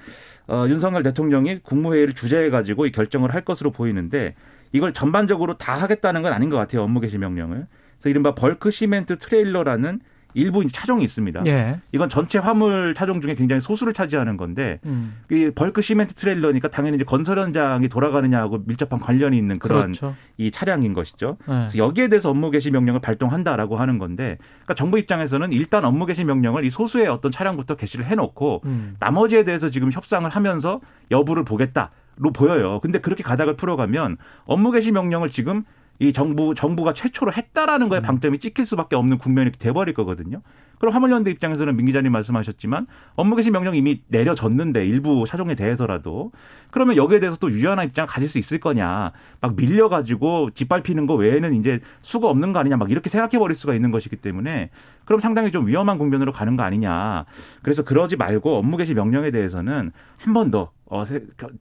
어 0.48 0.66
윤석열 0.70 1.04
대통령이 1.04 1.60
국무회의를 1.60 2.14
주재해 2.14 2.50
가지고 2.50 2.86
이 2.86 2.92
결정을 2.92 3.34
할 3.34 3.42
것으로 3.44 3.72
보이는데 3.72 4.36
이걸 4.72 4.94
전반적으로 4.94 5.58
다 5.58 5.76
하겠다는 5.76 6.22
건 6.22 6.32
아닌 6.34 6.50
것 6.50 6.58
같아요. 6.58 6.84
업무 6.84 7.00
개시 7.02 7.18
명령을. 7.18 7.68
그래서 7.98 8.10
이른바 8.10 8.34
벌크 8.36 8.72
시멘트 8.72 9.18
트레일러라는 9.18 10.00
일부 10.34 10.66
차종이 10.68 11.04
있습니다. 11.04 11.44
예. 11.46 11.80
이건 11.92 12.10
전체 12.10 12.40
화물 12.40 12.94
차종 12.96 13.22
중에 13.22 13.36
굉장히 13.36 13.62
소수를 13.62 13.94
차지하는 13.94 14.38
건데 14.38 14.80
음. 14.86 15.16
이 15.30 15.52
벌크 15.54 15.82
시멘트 15.82 16.14
트레일러니까 16.14 16.70
당연히 16.70 16.96
이제 16.96 17.04
건설 17.04 17.40
현장이 17.40 17.90
돌아가느냐하고 17.90 18.64
밀접한 18.66 19.00
관련이 19.00 19.38
있는 19.38 19.60
그런 19.60 19.94
그렇죠. 19.94 20.16
이 20.38 20.52
차량인 20.52 20.94
것이죠. 20.94 21.38
예. 21.42 21.46
그래서 21.46 21.78
여기에 21.78 22.10
대해서 22.10 22.30
업무 22.30 22.52
개시 22.52 22.72
명령을 22.72 23.02
발동한다라고 23.02 23.78
하는 23.78 23.98
건데, 23.98 24.38
그러니까 24.50 24.74
정부 24.76 24.98
입장에서는 25.00 25.52
일단 25.52 25.86
업무 25.86 26.06
개시 26.06 26.24
명령을 26.24 26.66
이 26.66 26.70
소수의 26.70 27.08
어떤 27.08 27.32
차량부터 27.32 27.76
개시를 27.76 28.06
해놓고 28.06 28.62
음. 28.66 28.96
나머지에 29.00 29.44
대해서 29.44 29.70
지금 29.70 29.92
협상을 29.92 30.30
하면서 30.30 30.82
여부를 31.12 31.44
보겠다. 31.44 31.92
보여요. 32.34 32.80
근데 32.82 33.00
그렇게 33.00 33.24
가닥을 33.24 33.56
풀어가면 33.56 34.18
업무 34.46 34.72
개시 34.72 34.92
명령을 34.92 35.30
지금 35.30 35.64
이 36.02 36.12
정부 36.14 36.56
정부가 36.56 36.94
최초로 36.94 37.32
했다라는 37.32 37.88
거에 37.88 38.00
음. 38.00 38.02
방점이 38.02 38.40
찍힐 38.40 38.66
수밖에 38.66 38.96
없는 38.96 39.20
국면이 39.20 39.52
돼버릴 39.52 39.94
거거든요. 39.94 40.42
그럼 40.82 40.96
화물연대 40.96 41.30
입장에서는 41.30 41.76
민 41.76 41.86
기자님 41.86 42.12
말씀하셨지만 42.12 42.88
업무 43.14 43.36
개시 43.36 43.52
명령 43.52 43.76
이미 43.76 44.02
내려졌는데 44.08 44.84
일부 44.88 45.26
차종에 45.28 45.54
대해서라도 45.54 46.32
그러면 46.72 46.96
여기에 46.96 47.20
대해서 47.20 47.38
또 47.38 47.52
유연한 47.52 47.86
입장 47.86 48.08
가질 48.10 48.28
수 48.28 48.40
있을 48.40 48.60
거냐? 48.60 49.12
막 49.42 49.56
밀려가지고 49.56 50.50
짓밟히는 50.56 51.06
거 51.06 51.14
외에는 51.14 51.54
이제 51.54 51.82
수가 52.02 52.30
없는 52.30 52.52
거 52.52 52.58
아니냐? 52.58 52.78
막 52.78 52.90
이렇게 52.90 53.10
생각해 53.12 53.38
버릴 53.38 53.54
수가 53.56 53.76
있는 53.76 53.92
것이기 53.92 54.16
때문에 54.16 54.72
그럼 55.06 55.20
상당히 55.20 55.52
좀 55.52 55.68
위험한 55.68 56.00
국면으로 56.00 56.32
가는 56.32 56.56
거 56.58 56.64
아니냐? 56.64 57.26
그래서 57.62 57.84
그러지 57.84 58.16
말고 58.18 58.58
업무 58.58 58.76
개시 58.78 58.96
명령에 58.96 59.30
대해서는 59.30 59.92
한 60.18 60.34
번 60.34 60.50
더 60.50 60.72
어, 60.88 61.04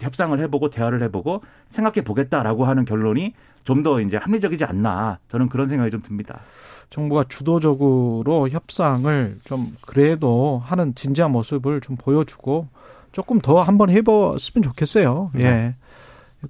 협상을 0.00 0.37
해보고 0.41 0.71
대화를 0.71 1.03
해보고 1.03 1.45
생각해 1.71 2.03
보겠다라고 2.05 2.65
하는 2.65 2.87
결론이 2.87 3.35
좀 3.65 3.83
더 3.83 4.00
이제 4.00 4.17
합리적이지 4.17 4.65
않나 4.65 5.19
저는 5.29 5.50
그런 5.50 5.69
생각이 5.69 5.91
좀 5.91 6.00
듭니다. 6.00 6.41
정부가 6.90 7.25
주도적으로 7.28 8.49
협상을 8.49 9.38
좀 9.44 9.75
그래도 9.80 10.61
하는 10.64 10.94
진지한 10.94 11.30
모습을 11.30 11.80
좀 11.80 11.97
보여주고 11.97 12.68
조금 13.12 13.40
더 13.40 13.62
한번 13.62 13.90
해봤으면 13.90 14.62
좋겠어요. 14.62 15.30
네. 15.35 15.44
예. 15.44 15.76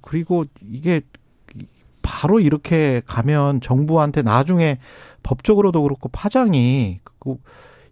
그리고 0.01 0.45
이게 0.63 1.03
바로 2.03 2.41
이렇게 2.41 3.03
가면 3.07 3.61
정부한테 3.61 4.23
나중에 4.23 4.79
법적으로도 5.23 5.83
그렇고 5.83 6.09
파장이 6.09 7.01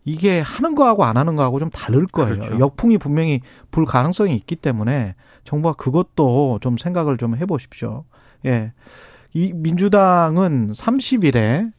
이게 0.05 0.41
하는 0.41 0.75
거하고 0.75 1.05
안 1.05 1.19
하는 1.19 1.37
거하고 1.37 1.59
좀 1.59 1.69
다를 1.69 2.07
거예요. 2.07 2.37
그렇죠. 2.37 2.59
역풍이 2.59 2.97
분명히 2.97 3.43
불 3.71 3.85
가능성이 3.85 4.35
있기 4.37 4.57
때문에 4.57 5.15
정부가 5.45 5.75
그것도 5.75 6.61
좀 6.63 6.79
생각을 6.79 7.19
좀 7.19 7.37
해보십시오. 7.37 8.05
예. 8.47 8.73
이 9.35 9.53
민주당은 9.53 10.73
30일에 10.73 11.73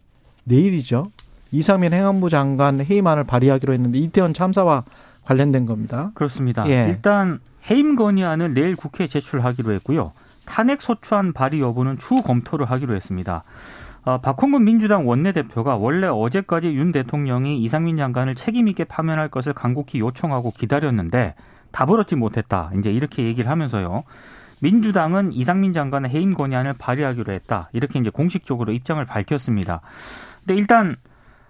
내일이죠. 0.43 1.07
이상민 1.51 1.93
행안부 1.93 2.29
장관 2.29 2.79
해임안을 2.81 3.23
발의하기로 3.23 3.73
했는데 3.73 3.97
이태원 3.97 4.33
참사와 4.33 4.83
관련된 5.25 5.65
겁니다. 5.65 6.11
그렇습니다. 6.13 6.67
예. 6.69 6.87
일단 6.89 7.39
해임 7.69 7.95
건의안은 7.95 8.53
내일 8.53 8.75
국회에 8.75 9.07
제출하기로 9.07 9.73
했고요. 9.73 10.13
탄핵 10.45 10.81
소추안 10.81 11.33
발의 11.33 11.61
여부는 11.61 11.97
추후 11.99 12.23
검토를 12.23 12.65
하기로 12.65 12.95
했습니다. 12.95 13.43
어, 14.03 14.17
박홍근 14.19 14.63
민주당 14.63 15.07
원내대표가 15.07 15.75
원래 15.75 16.07
어제까지 16.07 16.73
윤 16.73 16.91
대통령이 16.91 17.61
이상민 17.61 17.97
장관을 17.97 18.35
책임있게 18.35 18.85
파면할 18.85 19.29
것을 19.29 19.53
간곡히 19.53 19.99
요청하고 19.99 20.51
기다렸는데 20.51 21.35
답을 21.71 21.99
얻지 21.99 22.15
못했다. 22.15 22.71
이제 22.79 22.91
이렇게 22.91 23.23
얘기를 23.23 23.49
하면서요. 23.51 24.03
민주당은 24.61 25.31
이상민 25.31 25.73
장관의 25.73 26.11
해임 26.11 26.33
건의안을 26.33 26.73
발의하기로 26.73 27.31
했다. 27.33 27.69
이렇게 27.71 27.99
이제 27.99 28.09
공식적으로 28.09 28.71
입장을 28.73 29.03
밝혔습니다. 29.05 29.81
근데 30.49 30.59
일단 30.59 30.95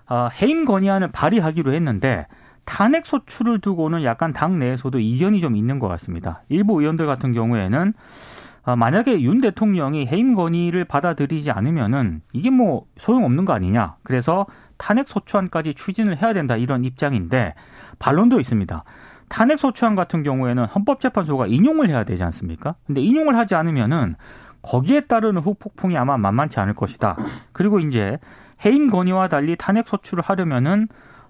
어, 0.09 0.27
해임 0.41 0.65
건의안을 0.65 1.13
발의하기로 1.13 1.73
했는데 1.73 2.27
탄핵 2.65 3.05
소추를 3.05 3.61
두고는 3.61 4.03
약간 4.03 4.33
당 4.33 4.59
내에서도 4.59 4.99
이견이 4.99 5.39
좀 5.39 5.55
있는 5.55 5.79
것 5.79 5.87
같습니다. 5.87 6.43
일부 6.49 6.81
의원들 6.81 7.05
같은 7.05 7.31
경우에는 7.31 7.93
어, 8.63 8.75
만약에 8.75 9.21
윤 9.21 9.39
대통령이 9.39 10.05
해임 10.07 10.35
건의를 10.35 10.83
받아들이지 10.83 11.49
않으면은 11.49 12.21
이게 12.33 12.49
뭐 12.49 12.87
소용없는 12.97 13.45
거 13.45 13.53
아니냐. 13.53 13.95
그래서 14.03 14.45
탄핵 14.77 15.07
소추안까지 15.07 15.75
추진을 15.75 16.21
해야 16.21 16.33
된다 16.33 16.57
이런 16.57 16.83
입장인데 16.83 17.53
반론도 17.99 18.41
있습니다. 18.41 18.83
탄핵 19.29 19.59
소추안 19.59 19.95
같은 19.95 20.23
경우에는 20.23 20.65
헌법재판소가 20.65 21.47
인용을 21.47 21.87
해야 21.87 22.03
되지 22.03 22.21
않습니까? 22.23 22.75
근데 22.85 22.99
인용을 22.99 23.37
하지 23.37 23.55
않으면은 23.55 24.17
거기에 24.61 25.01
따르는 25.01 25.41
후폭풍이 25.41 25.97
아마 25.97 26.17
만만치 26.17 26.59
않을 26.59 26.73
것이다. 26.73 27.15
그리고 27.53 27.79
이제 27.79 28.17
해임 28.65 28.89
건의와 28.89 29.27
달리 29.27 29.55
탄핵 29.55 29.87
소추를 29.87 30.23
하려면은 30.23 30.87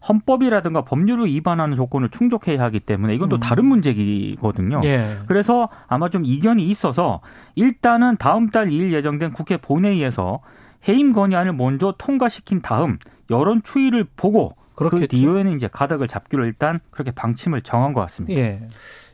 헌법이라든가 0.07 0.83
법률을 0.83 1.27
위반하는 1.27 1.75
조건을 1.75 2.09
충족해야 2.09 2.61
하기 2.63 2.79
때문에 2.79 3.15
이건 3.15 3.29
또 3.29 3.35
음. 3.35 3.39
다른 3.39 3.65
문제이거든요. 3.65 4.79
예. 4.85 5.17
그래서 5.27 5.69
아마 5.87 6.09
좀 6.09 6.23
이견이 6.25 6.63
있어서 6.69 7.21
일단은 7.55 8.15
다음 8.17 8.49
달 8.49 8.67
2일 8.67 8.93
예정된 8.93 9.33
국회 9.33 9.57
본회의에서 9.57 10.39
해임 10.87 11.11
건의안을 11.11 11.53
먼저 11.53 11.93
통과시킨 11.97 12.61
다음 12.61 12.97
여론 13.29 13.61
추이를 13.61 14.05
보고 14.15 14.55
그 14.75 14.85
그렇겠죠. 14.85 15.01
그 15.01 15.07
뒤에는 15.07 15.55
이제 15.57 15.67
가닥을 15.67 16.07
잡기로 16.07 16.45
일단 16.45 16.79
그렇게 16.91 17.11
방침을 17.11 17.61
정한 17.61 17.91
것 17.91 17.99
같습니다. 18.01 18.39
예. 18.39 18.61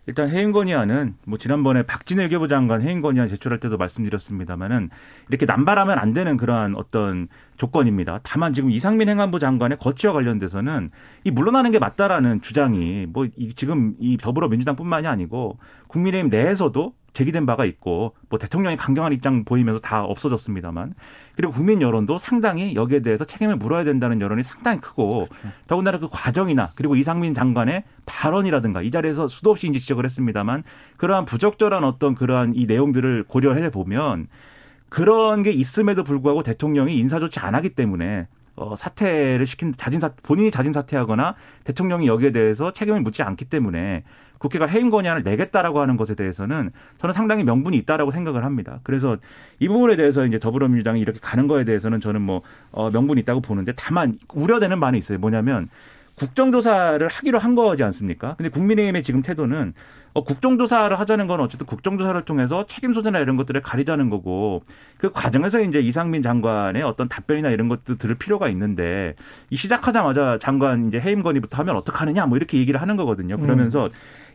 일단 0.07 0.29
해임 0.29 0.51
건의안은 0.51 1.15
뭐 1.25 1.37
지난번에 1.37 1.83
박진애 1.83 2.23
외교부 2.23 2.47
장관 2.47 2.81
해임 2.81 3.01
건의안 3.01 3.27
제출할 3.27 3.59
때도 3.59 3.77
말씀드렸습니다마는 3.77 4.89
이렇게 5.29 5.45
남발하면 5.45 5.97
안 5.97 6.13
되는 6.13 6.37
그러한 6.37 6.75
어떤 6.75 7.27
조건입니다. 7.57 8.19
다만 8.23 8.53
지금 8.53 8.69
이상민 8.69 9.09
행안부 9.09 9.39
장관의 9.39 9.79
거취와 9.79 10.13
관련돼서는 10.13 10.91
이 11.23 11.31
물러나는 11.31 11.71
게 11.71 11.79
맞다라는 11.79 12.41
주장이 12.41 13.07
뭐 13.07 13.27
지금 13.55 13.95
이 13.99 14.17
더불어민주당뿐만이 14.17 15.07
아니고 15.07 15.57
국민의힘 15.87 16.29
내에서도 16.29 16.93
제기된 17.15 17.45
바가 17.45 17.65
있고 17.65 18.13
뭐 18.29 18.37
대통령이 18.37 18.75
강경한 18.75 19.13
입장 19.13 19.45
보이면서 19.45 19.79
다 19.79 20.03
없어졌습니다만 20.03 20.93
그리고 21.35 21.53
국민 21.53 21.81
여론도 21.81 22.19
상당히 22.19 22.75
여기에 22.75 23.01
대해서 23.01 23.23
책임을 23.23 23.55
물어야 23.55 23.85
된다는 23.85 24.21
여론이 24.21 24.43
상당히 24.43 24.79
크고 24.81 25.25
그렇죠. 25.25 25.47
더군다나 25.65 25.97
그 25.97 26.09
과정이나 26.11 26.71
그리고 26.75 26.95
이상민 26.95 27.33
장관의 27.33 27.83
발언이라든가 28.05 28.81
이 28.81 28.91
자리에서 28.91 29.29
수도 29.29 29.51
없이 29.51 29.67
이제 29.67 29.79
지적을 29.79 30.03
했습니다만 30.03 30.63
그러한 30.97 31.25
부적절한 31.25 31.83
어떤 31.85 32.15
그러한 32.15 32.53
이 32.55 32.65
내용들을 32.65 33.23
고려해 33.27 33.71
보면 33.71 34.27
그런 34.89 35.41
게 35.41 35.51
있음에도 35.51 36.03
불구하고 36.03 36.43
대통령이 36.43 36.97
인사 36.97 37.19
조치 37.19 37.39
안 37.39 37.55
하기 37.55 37.69
때문에 37.69 38.27
어, 38.55 38.75
사퇴를 38.75 39.45
시킨 39.47 39.73
자진 39.75 39.99
사 39.99 40.11
본인이 40.23 40.51
자진 40.51 40.71
사퇴하거나 40.73 41.35
대통령이 41.65 42.07
여기에 42.07 42.31
대해서 42.31 42.71
책임을 42.71 43.01
묻지 43.01 43.23
않기 43.23 43.45
때문에 43.45 44.03
국회가 44.37 44.65
해임 44.65 44.89
건의안을 44.89 45.23
내겠다라고 45.23 45.79
하는 45.79 45.97
것에 45.97 46.15
대해서는 46.15 46.71
저는 46.97 47.13
상당히 47.13 47.43
명분이 47.43 47.77
있다라고 47.77 48.11
생각을 48.11 48.43
합니다. 48.43 48.79
그래서 48.83 49.17
이 49.59 49.67
부분에 49.67 49.95
대해서 49.95 50.25
이제 50.25 50.39
더불어민주당이 50.39 50.99
이렇게 50.99 51.19
가는 51.21 51.47
거에 51.47 51.63
대해서는 51.63 51.99
저는 51.99 52.21
뭐 52.21 52.41
어, 52.71 52.89
명분이 52.91 53.21
있다고 53.21 53.41
보는데 53.41 53.73
다만 53.75 54.17
우려되는 54.33 54.79
바는 54.79 54.99
있어요. 54.99 55.17
뭐냐면 55.19 55.67
국정조사를 56.15 57.05
하기로 57.07 57.39
한 57.39 57.55
거지 57.55 57.83
않습니까? 57.83 58.35
근데 58.35 58.49
국민의힘의 58.49 59.03
지금 59.03 59.21
태도는 59.21 59.73
어, 60.15 60.23
국정조사를 60.23 60.97
하자는 60.97 61.27
건 61.27 61.41
어쨌든 61.41 61.67
국정조사를 61.67 62.19
통해서 62.23 62.65
책임 62.67 62.93
소재나 62.93 63.19
이런 63.19 63.35
것들을 63.35 63.61
가리자는 63.61 64.09
거고 64.09 64.63
그 64.97 65.11
과정에서 65.11 65.59
이제 65.59 65.81
이상민 65.81 66.21
장관의 66.21 66.83
어떤 66.83 67.09
답변이나 67.09 67.49
이런 67.49 67.67
것도 67.67 67.97
들을 67.97 68.15
필요가 68.15 68.47
있는데 68.47 69.15
이 69.49 69.57
시작하자마자 69.57 70.37
장관 70.39 70.87
이제 70.87 71.01
해임 71.01 71.21
건의부터 71.21 71.57
하면 71.57 71.75
어떡하느냐 71.75 72.27
뭐 72.27 72.37
이렇게 72.37 72.57
얘기를 72.57 72.81
하는 72.81 72.95
거거든요. 72.95 73.37
그러면서 73.37 73.87
음. 73.87 73.89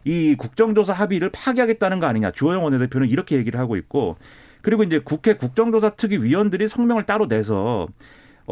이 0.05 0.35
국정조사 0.37 0.93
합의를 0.93 1.31
파기하겠다는 1.31 1.99
거 1.99 2.07
아니냐. 2.07 2.33
주호영 2.33 2.63
원내대표는 2.63 3.09
이렇게 3.09 3.37
얘기를 3.37 3.59
하고 3.59 3.77
있고 3.77 4.19
그리고 4.61 4.83
이제 4.83 5.01
국회 5.03 5.37
국정조사 5.37 5.91
특위 5.97 6.19
위원들이 6.19 6.69
성명을 6.69 7.07
따로 7.07 7.27
내서 7.27 7.89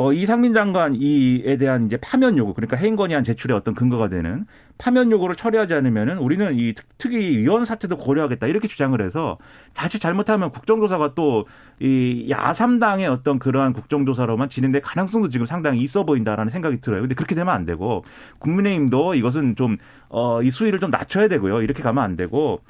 어, 0.00 0.12
이상민 0.12 0.54
장관 0.54 0.94
이에 0.94 1.56
대한 1.56 1.86
이제 1.86 1.96
파면 1.96 2.38
요구, 2.38 2.54
그러니까 2.54 2.76
해임 2.76 2.94
건의안 2.94 3.24
제출의 3.24 3.56
어떤 3.56 3.74
근거가 3.74 4.08
되는 4.08 4.46
파면 4.78 5.10
요구를 5.10 5.34
처리하지 5.34 5.74
않으면은 5.74 6.18
우리는 6.18 6.56
이 6.56 6.72
특위 6.98 7.36
위원 7.38 7.64
사태도 7.64 7.96
고려하겠다 7.98 8.46
이렇게 8.46 8.68
주장을 8.68 9.00
해서 9.02 9.38
자칫 9.74 9.98
잘못하면 9.98 10.52
국정조사가 10.52 11.14
또 11.14 11.46
이 11.80 12.26
야삼당의 12.28 13.06
어떤 13.06 13.38
그러한 13.38 13.72
국정조사로만 13.72 14.48
진행될 14.48 14.82
가능성도 14.82 15.28
지금 15.28 15.46
상당히 15.46 15.80
있어 15.80 16.04
보인다라는 16.04 16.50
생각이 16.50 16.80
들어요. 16.80 17.02
근데 17.02 17.14
그렇게 17.14 17.34
되면 17.34 17.54
안 17.54 17.64
되고 17.64 18.04
국민의힘도 18.40 19.14
이것은 19.14 19.54
좀 19.54 19.76
어, 20.08 20.42
이 20.42 20.50
수위를 20.50 20.80
좀 20.80 20.90
낮춰야 20.90 21.28
되고요. 21.28 21.62
이렇게 21.62 21.82
가면 21.82 22.02
안 22.02 22.16
되고 22.16 22.60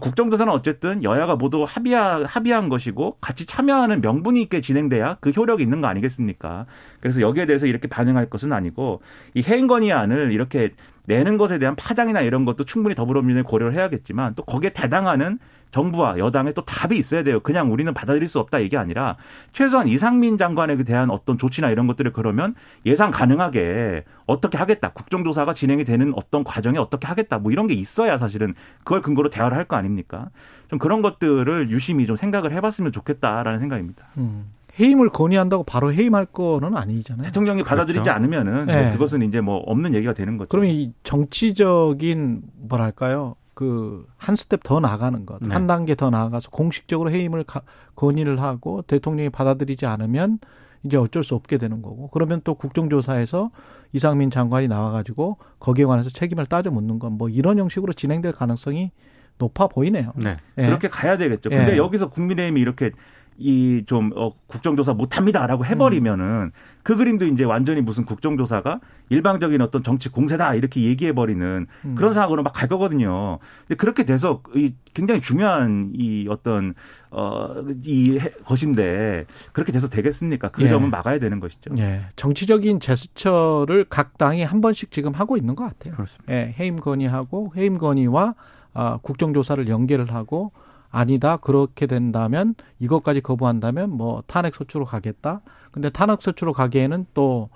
국정조사는 0.00 0.52
어쨌든 0.52 1.04
여야가 1.04 1.36
모두 1.36 1.64
합의하, 1.66 2.24
합의한 2.24 2.68
것이고 2.68 3.18
같이 3.20 3.46
참여하는 3.46 4.00
명분이 4.00 4.42
있게 4.42 4.60
진행돼야 4.60 5.18
그 5.20 5.30
효력이 5.30 5.62
있는 5.62 5.80
거 5.80 5.86
아니겠습니까? 5.86 6.66
그래서 7.00 7.20
여기에 7.20 7.46
대해서 7.46 7.66
이렇게 7.66 7.88
반응할 7.88 8.28
것은 8.28 8.52
아니고 8.52 9.02
이 9.34 9.42
해임건의안을 9.42 10.32
이렇게 10.32 10.70
내는 11.06 11.36
것에 11.36 11.58
대한 11.58 11.76
파장이나 11.76 12.20
이런 12.22 12.44
것도 12.44 12.64
충분히 12.64 12.94
더불어민주당이 12.94 13.44
고려를 13.44 13.74
해야겠지만 13.74 14.34
또 14.34 14.42
거기에 14.44 14.70
대당하는 14.70 15.38
정부와 15.70 16.18
여당의 16.18 16.54
또 16.54 16.62
답이 16.64 16.96
있어야 16.96 17.24
돼요. 17.24 17.40
그냥 17.40 17.72
우리는 17.72 17.92
받아들일 17.92 18.28
수 18.28 18.38
없다 18.38 18.60
이게 18.60 18.76
아니라 18.76 19.16
최소한 19.52 19.88
이상민 19.88 20.38
장관에 20.38 20.76
대한 20.84 21.10
어떤 21.10 21.36
조치나 21.36 21.70
이런 21.70 21.88
것들을 21.88 22.12
그러면 22.12 22.54
예상 22.86 23.10
가능하게 23.10 24.04
어떻게 24.26 24.56
하겠다. 24.56 24.92
국정조사가 24.92 25.52
진행이 25.52 25.84
되는 25.84 26.12
어떤 26.14 26.44
과정에 26.44 26.78
어떻게 26.78 27.08
하겠다. 27.08 27.38
뭐 27.38 27.50
이런 27.50 27.66
게 27.66 27.74
있어야 27.74 28.18
사실은 28.18 28.54
그걸 28.78 29.02
근거로 29.02 29.30
대화를 29.30 29.56
할 29.56 29.64
거 29.64 29.76
아닙니까? 29.76 30.28
좀 30.68 30.78
그런 30.78 31.02
것들을 31.02 31.70
유심히 31.70 32.06
좀 32.06 32.16
생각을 32.16 32.52
해봤으면 32.52 32.92
좋겠다라는 32.92 33.58
생각입니다. 33.60 34.04
음. 34.18 34.52
해임을 34.78 35.10
건의한다고 35.10 35.62
바로 35.64 35.92
해임할 35.92 36.26
거는 36.26 36.76
아니잖아요. 36.76 37.24
대통령이 37.26 37.62
그렇죠. 37.62 37.76
받아들이지 37.76 38.10
않으면은 38.10 38.66
네. 38.66 38.82
뭐 38.84 38.92
그것은 38.92 39.22
이제 39.22 39.40
뭐 39.40 39.58
없는 39.58 39.94
얘기가 39.94 40.14
되는 40.14 40.36
거죠. 40.36 40.48
그러면 40.48 40.70
이 40.70 40.92
정치적인 41.02 42.42
뭐랄까요? 42.68 43.36
그 43.54 44.04
한 44.18 44.34
스텝 44.36 44.62
더 44.64 44.80
나가는 44.80 45.24
것, 45.26 45.38
네. 45.40 45.52
한 45.52 45.66
단계 45.68 45.94
더 45.94 46.10
나아가서 46.10 46.50
공식적으로 46.50 47.10
해임을 47.10 47.44
가- 47.44 47.62
건의를 47.94 48.40
하고 48.40 48.82
대통령이 48.82 49.28
받아들이지 49.30 49.86
않으면 49.86 50.38
이제 50.82 50.96
어쩔 50.96 51.22
수 51.22 51.34
없게 51.36 51.56
되는 51.58 51.80
거고 51.82 52.08
그러면 52.08 52.40
또 52.42 52.54
국정조사에서 52.54 53.50
이상민 53.92 54.30
장관이 54.30 54.66
나와가지고 54.66 55.36
거기에 55.60 55.84
관해서 55.84 56.10
책임을 56.10 56.46
따져 56.46 56.70
묻는 56.72 56.98
건 56.98 57.12
뭐 57.12 57.28
이런 57.28 57.58
형식으로 57.58 57.92
진행될 57.92 58.32
가능성이 58.32 58.90
높아 59.38 59.68
보이네요. 59.68 60.12
네. 60.16 60.36
예. 60.58 60.66
그렇게 60.66 60.88
가야 60.88 61.16
되겠죠. 61.16 61.50
근데 61.50 61.74
예. 61.74 61.76
여기서 61.76 62.10
국민의힘이 62.10 62.60
이렇게 62.60 62.90
이좀 63.36 64.12
어, 64.16 64.32
국정조사 64.46 64.92
못합니다라고 64.94 65.64
해버리면은 65.66 66.52
그 66.82 66.96
그림도 66.96 67.26
이제 67.26 67.44
완전히 67.44 67.80
무슨 67.80 68.04
국정조사가 68.04 68.80
일방적인 69.08 69.60
어떤 69.60 69.82
정치 69.82 70.08
공세다 70.08 70.54
이렇게 70.54 70.82
얘기해버리는 70.82 71.66
음. 71.84 71.94
그런 71.94 72.12
상황으로 72.14 72.42
막 72.42 72.54
갈 72.54 72.68
거거든요. 72.68 73.40
근데 73.66 73.76
그렇게 73.76 74.04
돼서 74.04 74.40
이 74.54 74.72
굉장히 74.94 75.20
중요한 75.20 75.90
이 75.94 76.26
어떤 76.30 76.74
어이 77.10 78.18
것인데 78.44 79.26
그렇게 79.52 79.72
돼서 79.72 79.88
되겠습니까? 79.88 80.50
그 80.50 80.62
예. 80.62 80.68
점은 80.68 80.90
막아야 80.90 81.18
되는 81.18 81.40
것이죠. 81.40 81.70
예, 81.78 82.02
정치적인 82.16 82.78
제스처를 82.80 83.86
각 83.88 84.16
당이 84.18 84.44
한 84.44 84.60
번씩 84.60 84.90
지금 84.92 85.12
하고 85.12 85.36
있는 85.36 85.54
것 85.56 85.64
같아요. 85.64 85.94
그렇습니다. 85.94 86.32
예, 86.32 86.54
해임 86.58 86.76
건의하고 86.76 87.52
해임 87.56 87.78
건의와 87.78 88.34
아, 88.72 88.98
국정조사를 89.02 89.68
연계를 89.68 90.12
하고 90.12 90.52
아니다 90.94 91.36
그렇게 91.38 91.86
된다면 91.86 92.54
이것까지 92.78 93.20
거부한다면 93.20 93.90
뭐 93.90 94.22
탄핵 94.26 94.54
소추로 94.54 94.84
가겠다. 94.84 95.40
근데 95.72 95.90
탄핵 95.90 96.22
소추로 96.22 96.52
가기에는 96.52 97.06
또 97.14 97.50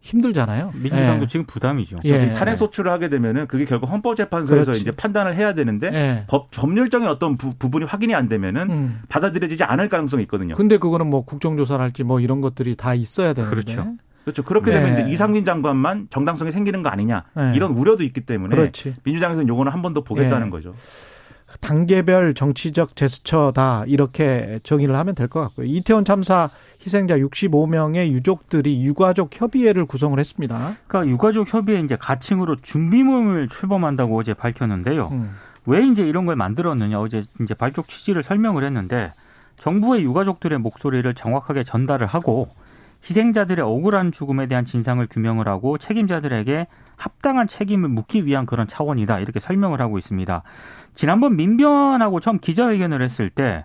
힘들잖아요. 0.00 0.72
민주당도 0.74 1.22
예. 1.22 1.26
지금 1.28 1.46
부담이죠. 1.46 2.00
예. 2.04 2.32
탄핵 2.32 2.56
소추를 2.56 2.90
하게 2.90 3.08
되면은 3.08 3.46
그게 3.46 3.64
결국 3.64 3.88
헌법재판소에서 3.88 4.64
그렇지. 4.64 4.80
이제 4.80 4.90
판단을 4.90 5.36
해야 5.36 5.54
되는데 5.54 5.90
예. 5.94 6.24
법 6.28 6.50
법률적인 6.50 7.06
어떤 7.08 7.36
부, 7.36 7.54
분이 7.56 7.84
확인이 7.86 8.12
안 8.14 8.28
되면은 8.28 8.70
음. 8.70 9.02
받아들여지지 9.08 9.62
않을 9.62 9.88
가능성이 9.88 10.24
있거든요. 10.24 10.54
근데 10.56 10.76
그거는 10.78 11.06
뭐 11.08 11.24
국정조사를 11.24 11.82
할지 11.82 12.02
뭐 12.02 12.18
이런 12.20 12.40
것들이 12.40 12.74
다 12.74 12.94
있어야 12.94 13.32
되는데. 13.32 13.54
그렇죠. 13.54 13.94
그렇죠. 14.24 14.42
그렇게 14.42 14.70
네. 14.70 14.80
되면 14.80 15.00
이제 15.00 15.10
이상민 15.12 15.44
장관만 15.44 16.08
정당성이 16.10 16.50
생기는 16.52 16.82
거 16.82 16.88
아니냐 16.88 17.24
네. 17.34 17.52
이런 17.54 17.72
우려도 17.72 18.02
있기 18.04 18.20
때문에 18.22 18.54
그렇지. 18.56 18.94
민주당에서는 19.04 19.48
요거는 19.48 19.70
한 19.72 19.82
번 19.82 19.94
더 19.94 20.02
보겠다는 20.02 20.48
예. 20.48 20.50
거죠. 20.50 20.72
단계별 21.60 22.34
정치적 22.34 22.96
제스처다 22.96 23.84
이렇게 23.86 24.60
정의를 24.62 24.96
하면 24.96 25.14
될 25.14 25.28
것 25.28 25.40
같고요. 25.40 25.66
이태원 25.66 26.04
참사 26.04 26.50
희생자 26.84 27.16
65명의 27.18 28.08
유족들이 28.10 28.82
유가족 28.84 29.30
협의회를 29.32 29.86
구성을 29.86 30.18
했습니다. 30.18 30.74
그러니까 30.86 31.10
유가족 31.12 31.52
협의회 31.52 31.80
이제 31.80 31.96
가칭으로 31.96 32.56
준비 32.56 33.02
모임을 33.02 33.48
출범한다고 33.48 34.18
어제 34.18 34.34
밝혔는데요. 34.34 35.08
음. 35.12 35.36
왜 35.64 35.86
이제 35.86 36.02
이런 36.06 36.26
걸 36.26 36.34
만들었느냐 36.36 37.00
어제 37.00 37.24
이제 37.40 37.54
발족 37.54 37.88
취지를 37.88 38.22
설명을 38.24 38.64
했는데 38.64 39.12
정부의 39.60 40.02
유가족들의 40.02 40.58
목소리를 40.58 41.14
정확하게 41.14 41.62
전달을 41.62 42.06
하고 42.08 42.48
희생자들의 43.04 43.64
억울한 43.64 44.12
죽음에 44.12 44.46
대한 44.46 44.64
진상을 44.64 45.04
규명을 45.08 45.48
하고 45.48 45.78
책임자들에게 45.78 46.66
합당한 46.96 47.48
책임을 47.48 47.88
묻기 47.88 48.26
위한 48.26 48.46
그런 48.46 48.68
차원이다 48.68 49.18
이렇게 49.20 49.40
설명을 49.40 49.80
하고 49.80 49.98
있습니다. 49.98 50.42
지난번 50.94 51.36
민변하고 51.36 52.20
처음 52.20 52.38
기자회견을 52.38 53.02
했을 53.02 53.28
때 53.28 53.64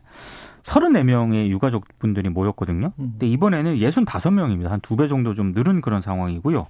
34명의 0.63 1.47
유가족분들이 1.49 2.29
모였거든요. 2.29 2.91
음. 2.97 3.09
근데 3.11 3.27
이번에는 3.27 3.75
65명입니다. 3.75 4.67
한 4.69 4.81
두 4.81 4.95
배 4.97 5.07
정도 5.07 5.33
좀 5.33 5.51
늘은 5.53 5.81
그런 5.81 6.01
상황이고요. 6.01 6.67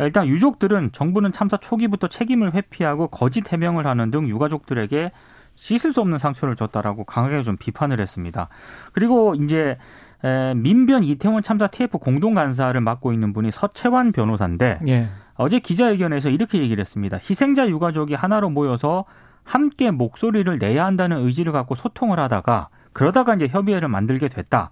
일단 0.00 0.26
유족들은 0.26 0.92
정부는 0.92 1.32
참사 1.32 1.56
초기부터 1.58 2.08
책임을 2.08 2.54
회피하고 2.54 3.08
거짓 3.08 3.50
해명을 3.52 3.86
하는 3.86 4.10
등 4.10 4.28
유가족들에게 4.28 5.12
씻을 5.56 5.92
수 5.92 6.00
없는 6.00 6.18
상처를 6.18 6.56
줬다라고 6.56 7.04
강하게 7.04 7.42
좀 7.42 7.56
비판을 7.58 8.00
했습니다. 8.00 8.48
그리고 8.92 9.34
이제 9.34 9.76
에, 10.24 10.54
민변 10.54 11.04
이태원 11.04 11.42
참사 11.42 11.66
TF 11.66 11.98
공동 11.98 12.34
간사를 12.34 12.78
맡고 12.80 13.12
있는 13.12 13.32
분이 13.32 13.50
서채환 13.52 14.12
변호사인데 14.12 14.80
예. 14.88 15.08
어제 15.34 15.58
기자회견에서 15.58 16.28
이렇게 16.28 16.58
얘기를 16.58 16.80
했습니다. 16.80 17.16
희생자 17.18 17.68
유가족이 17.68 18.14
하나로 18.14 18.50
모여서 18.50 19.04
함께 19.44 19.90
목소리를 19.90 20.58
내야 20.58 20.84
한다는 20.84 21.24
의지를 21.24 21.52
갖고 21.52 21.74
소통을 21.74 22.18
하다가 22.18 22.68
그러다가 22.92 23.34
이제 23.34 23.48
협의회를 23.48 23.88
만들게 23.88 24.28
됐다. 24.28 24.70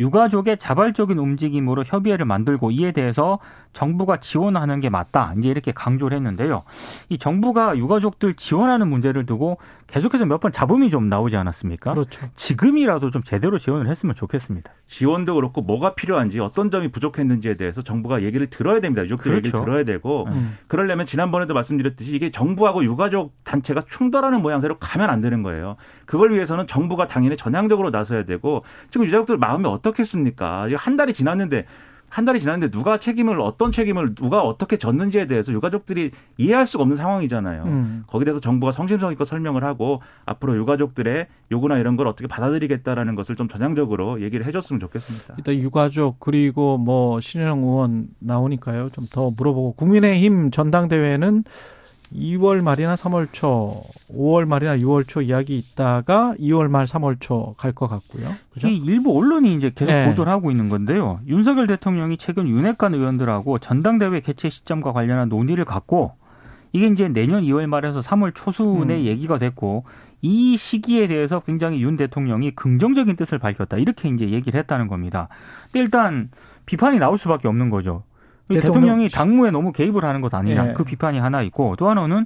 유가족의 0.00 0.58
자발적인 0.58 1.18
움직임으로 1.18 1.84
협의회를 1.84 2.24
만들고 2.24 2.70
이에 2.70 2.92
대해서 2.92 3.38
정부가 3.74 4.16
지원하는 4.16 4.80
게 4.80 4.88
맞다. 4.88 5.34
이제 5.38 5.48
이렇게 5.48 5.72
강조를 5.72 6.16
했는데요. 6.16 6.62
이 7.10 7.18
정부가 7.18 7.76
유가족들 7.76 8.34
지원하는 8.34 8.88
문제를 8.88 9.26
두고 9.26 9.58
계속해서 9.86 10.24
몇 10.26 10.38
번 10.38 10.52
잡음이 10.52 10.88
좀 10.90 11.08
나오지 11.08 11.36
않았습니까? 11.36 11.92
그렇죠. 11.94 12.28
지금이라도 12.36 13.10
좀 13.10 13.22
제대로 13.24 13.58
지원을 13.58 13.90
했으면 13.90 14.14
좋겠습니다. 14.14 14.70
지원도 14.86 15.34
그렇고 15.34 15.62
뭐가 15.62 15.94
필요한지 15.94 16.38
어떤 16.38 16.70
점이 16.70 16.92
부족했는지에 16.92 17.56
대해서 17.56 17.82
정부가 17.82 18.22
얘기를 18.22 18.46
들어야 18.48 18.78
됩니다. 18.80 19.02
유족들 19.04 19.32
얘기를 19.32 19.50
그렇죠. 19.50 19.64
들어야 19.64 19.84
되고 19.84 20.26
음. 20.28 20.56
그러려면 20.68 21.06
지난번에도 21.06 21.54
말씀드렸듯이 21.54 22.14
이게 22.14 22.30
정부하고 22.30 22.84
유가족 22.84 23.32
단체가 23.42 23.82
충돌하는 23.88 24.42
모양새로 24.42 24.76
가면 24.78 25.10
안 25.10 25.20
되는 25.20 25.42
거예요. 25.42 25.74
그걸 26.06 26.32
위해서는 26.32 26.66
정부가 26.68 27.08
당연히 27.08 27.36
전향적으로 27.36 27.90
나서야 27.90 28.24
되고 28.24 28.62
지금 28.90 29.06
유가족들 29.06 29.38
마음이 29.38 29.66
어 29.66 29.80
떻겠습니까? 29.90 30.68
이거 30.68 30.76
한 30.76 30.96
달이 30.96 31.12
지났는데 31.12 31.64
한 32.10 32.24
달이 32.24 32.40
지났는데 32.40 32.70
누가 32.70 32.98
책임을 32.98 33.38
어떤 33.38 33.70
책임을 33.70 34.14
누가 34.14 34.40
어떻게 34.42 34.78
졌는지에 34.78 35.26
대해서 35.26 35.52
유가족들이 35.52 36.10
이해할 36.38 36.66
수가 36.66 36.80
없는 36.82 36.96
상황이잖아요. 36.96 37.64
음. 37.64 38.04
거기에 38.06 38.24
대해서 38.24 38.40
정부가 38.40 38.72
성심성의껏 38.72 39.26
설명을 39.26 39.62
하고 39.62 40.00
앞으로 40.24 40.56
유가족들의 40.56 41.26
요구나 41.52 41.76
이런 41.76 41.96
걸 41.96 42.06
어떻게 42.06 42.26
받아들이겠다라는 42.26 43.14
것을 43.14 43.36
좀 43.36 43.46
전향적으로 43.46 44.22
얘기를 44.22 44.46
해줬으면 44.46 44.80
좋겠습니다. 44.80 45.34
일단 45.36 45.54
유가족 45.56 46.18
그리고 46.18 46.78
뭐 46.78 47.20
신현영 47.20 47.62
의원 47.62 48.08
나오니까요. 48.20 48.88
좀 48.90 49.08
더 49.10 49.30
물어보고 49.30 49.72
국민의힘 49.72 50.50
전당대회는 50.50 51.44
2월 52.14 52.62
말이나 52.62 52.94
3월 52.94 53.28
초, 53.32 53.82
5월 54.10 54.46
말이나 54.46 54.76
6월 54.78 55.06
초 55.06 55.20
이야기 55.20 55.58
있다가 55.58 56.34
2월 56.40 56.68
말 56.68 56.86
3월 56.86 57.16
초 57.20 57.54
갈 57.58 57.72
것 57.74 57.86
같고요. 57.88 58.30
그죠? 58.50 58.68
이 58.68 58.76
일부 58.78 59.16
언론이 59.18 59.54
이제 59.54 59.70
계속 59.74 59.92
네. 59.92 60.06
보도를 60.08 60.32
하고 60.32 60.50
있는 60.50 60.68
건데요. 60.68 61.20
윤석열 61.26 61.66
대통령이 61.66 62.16
최근 62.16 62.48
윤핵관 62.48 62.94
의원들하고 62.94 63.58
전당대회 63.58 64.20
개최 64.20 64.48
시점과 64.48 64.92
관련한 64.92 65.28
논의를 65.28 65.64
갖고 65.66 66.12
이게 66.72 66.86
이제 66.86 67.08
내년 67.08 67.42
2월 67.42 67.66
말에서 67.66 68.00
3월 68.00 68.34
초순에 68.34 68.94
음. 68.96 69.04
얘기가 69.04 69.38
됐고 69.38 69.84
이 70.20 70.56
시기에 70.56 71.06
대해서 71.08 71.40
굉장히 71.40 71.80
윤 71.82 71.96
대통령이 71.96 72.52
긍정적인 72.52 73.16
뜻을 73.16 73.38
밝혔다. 73.38 73.76
이렇게 73.76 74.08
이제 74.08 74.30
얘기를 74.30 74.58
했다는 74.58 74.88
겁니다. 74.88 75.28
근데 75.66 75.80
일단 75.80 76.30
비판이 76.66 76.98
나올 76.98 77.16
수밖에 77.18 77.48
없는 77.48 77.70
거죠. 77.70 78.02
이 78.50 78.54
대통령- 78.54 78.72
대통령 78.82 79.00
이 79.02 79.08
당무에 79.08 79.50
너무 79.50 79.72
개입을 79.72 80.04
하는 80.04 80.20
것 80.20 80.32
아니냐. 80.34 80.68
예. 80.68 80.72
그 80.72 80.84
비판이 80.84 81.18
하나 81.18 81.42
있고 81.42 81.76
또 81.76 81.88
하나는 81.88 82.24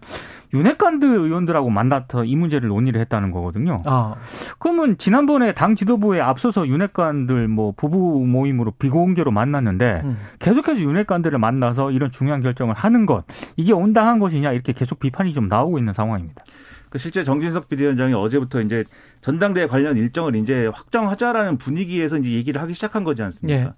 윤핵관들 0.55 1.09
의원들하고 1.09 1.71
만나서 1.71 2.25
이 2.25 2.37
문제를 2.37 2.69
논의를 2.69 3.01
했다는 3.01 3.31
거거든요. 3.31 3.79
아, 3.87 4.15
그러면 4.59 4.99
지난번에 4.99 5.53
당 5.53 5.75
지도부에 5.75 6.21
앞서서 6.21 6.67
윤핵관들 6.69 7.49
뭐 7.49 7.73
부부 7.77 8.25
모임으로 8.27 8.73
비공개로 8.73 9.31
만났는데 9.31 10.03
음. 10.05 10.19
계속해서 10.39 10.81
윤핵관들을 10.81 11.39
만나서 11.39 11.91
이런 11.91 12.11
중요한 12.11 12.43
결정을 12.43 12.75
하는 12.75 13.07
것 13.07 13.25
이게 13.57 13.73
온당한 13.73 14.19
것이냐 14.19 14.53
이렇게 14.53 14.73
계속 14.73 15.01
비판이 15.01 15.33
좀 15.33 15.49
나오고 15.49 15.79
있는 15.79 15.93
상황입니다. 15.95 16.45
그 16.91 16.99
실제 16.99 17.25
정진석 17.25 17.69
비대위원장이 17.71 18.13
어제부터 18.13 18.61
이제 18.61 18.85
전당대회 19.23 19.67
관련 19.67 19.97
일정을 19.97 20.37
이제 20.37 20.67
확정하자라는 20.75 21.57
분위기에서 21.57 22.19
이제 22.19 22.31
얘기를 22.33 22.61
하기 22.61 22.75
시작한 22.75 23.03
거지 23.03 23.23
않습니까? 23.23 23.59
예. 23.61 23.71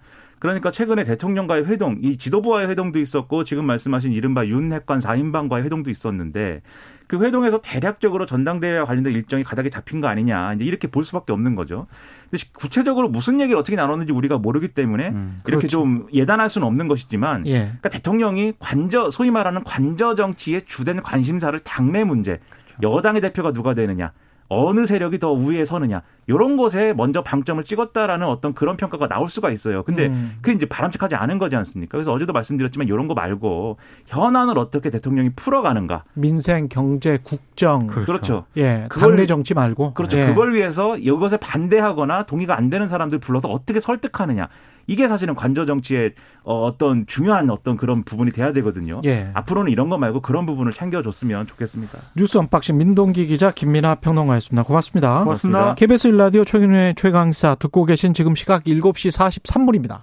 그러니까 0.45 0.71
최근에 0.71 1.05
대통령과의 1.05 1.65
회동, 1.65 1.97
이 2.03 2.19
지도부와의 2.19 2.69
회동도 2.69 2.99
있었고 2.99 3.45
지금 3.45 3.65
말씀하신 3.65 4.13
이른바 4.13 4.45
윤핵관 4.45 4.99
4인방과의 4.99 5.63
회동도 5.63 5.89
있었는데 5.89 6.61
그 7.07 7.25
회동에서 7.25 7.63
대략적으로 7.63 8.27
전당대회와 8.27 8.85
관련된 8.85 9.15
일정이 9.15 9.43
가닥이 9.43 9.71
잡힌 9.71 10.03
거 10.03 10.09
아니냐 10.09 10.53
이제 10.53 10.67
이렇게 10.67 10.87
볼 10.87 11.03
수밖에 11.03 11.33
없는 11.33 11.55
거죠. 11.55 11.87
근데 12.31 12.45
구체적으로 12.53 13.09
무슨 13.09 13.41
얘기를 13.41 13.59
어떻게 13.59 13.75
나눴는지 13.75 14.13
우리가 14.13 14.37
모르기 14.37 14.69
때문에 14.69 15.09
음, 15.09 15.39
이렇게 15.47 15.61
그렇죠. 15.61 15.69
좀 15.69 16.09
예단할 16.13 16.51
수는 16.51 16.67
없는 16.67 16.89
것이지만 16.89 17.47
예. 17.47 17.61
그러니까 17.61 17.89
대통령이 17.89 18.53
관저 18.59 19.11
소위 19.11 19.31
말하는 19.31 19.65
관저 19.65 20.15
정치의 20.15 20.67
주된 20.67 21.03
관심사를 21.03 21.59
당내 21.61 22.05
문제, 22.05 22.39
여당의 22.83 23.23
대표가 23.23 23.55
누가 23.55 23.73
되느냐, 23.73 24.13
어느 24.55 24.87
세력이 24.87 25.19
더 25.19 25.33
우위에 25.33 25.65
서느냐 25.65 26.03
이런 26.27 26.57
것에 26.57 26.95
먼저 26.95 27.23
방점을 27.23 27.63
찍었다라는 27.65 28.27
어떤 28.27 28.55
그런 28.55 28.77
평가가 28.77 29.09
나올 29.09 29.29
수가 29.29 29.51
있어요. 29.51 29.83
근데 29.83 30.07
음. 30.07 30.39
그게 30.41 30.55
이제 30.57 30.67
바람직하지 30.67 31.15
않은 31.15 31.39
거지 31.39 31.57
않습니까? 31.57 31.93
그래서 31.93 32.13
어제도 32.13 32.33
말씀드렸지만 32.33 32.87
이런 32.89 33.07
거 33.07 33.15
말고 33.15 33.77
현안을 34.07 34.59
어떻게 34.59 34.91
대통령이 34.91 35.31
풀어가는가. 35.37 36.05
민생, 36.15 36.69
경제, 36.69 37.19
국정. 37.23 37.87
그렇죠. 37.87 38.07
그렇죠. 38.07 38.45
예. 38.57 38.87
그걸- 38.89 39.11
당내 39.11 39.27
정치 39.27 39.55
말고. 39.55 39.95
그렇죠. 39.95 40.17
예. 40.19 40.27
그걸 40.27 40.55
위해서 40.55 40.97
이것에 40.97 41.37
반대하거나 41.37 42.25
동의가 42.25 42.57
안 42.57 42.71
되는 42.71 42.89
사람들 42.89 43.19
불러서 43.19 43.49
어떻게 43.49 43.81
설득하느냐. 43.81 44.49
이게 44.87 45.09
사실은 45.09 45.35
관저 45.35 45.67
정치의 45.67 46.13
어, 46.43 46.65
어떤 46.65 47.07
중요한 47.07 47.49
어떤 47.51 47.77
그런 47.77 48.03
부분이 48.03 48.33
돼야 48.33 48.53
되거든요. 48.53 49.01
예. 49.05 49.31
앞으로는 49.35 49.73
이런 49.73 49.89
거 49.89 49.97
말고 49.97 50.21
그런 50.21 50.45
부분을 50.45 50.73
챙겨줬으면 50.73 51.47
좋겠습니다. 51.47 51.99
뉴스 52.17 52.39
unboxing 52.39 52.77
민동기 52.77 53.27
기자 53.27 53.51
김민아 53.51 53.97
평론가였습니다. 53.97 54.63
고맙습니다. 54.65 55.25
고맙습니다. 55.25 55.75
KBS 55.75 56.09
일라디오 56.09 56.45
최경영의 56.45 56.95
최강시사 56.97 57.55
듣고 57.55 57.85
계신 57.87 58.13
지금 58.13 58.35
시각 58.35 58.65
7시 58.65 59.17
43분입니다. 59.43 60.01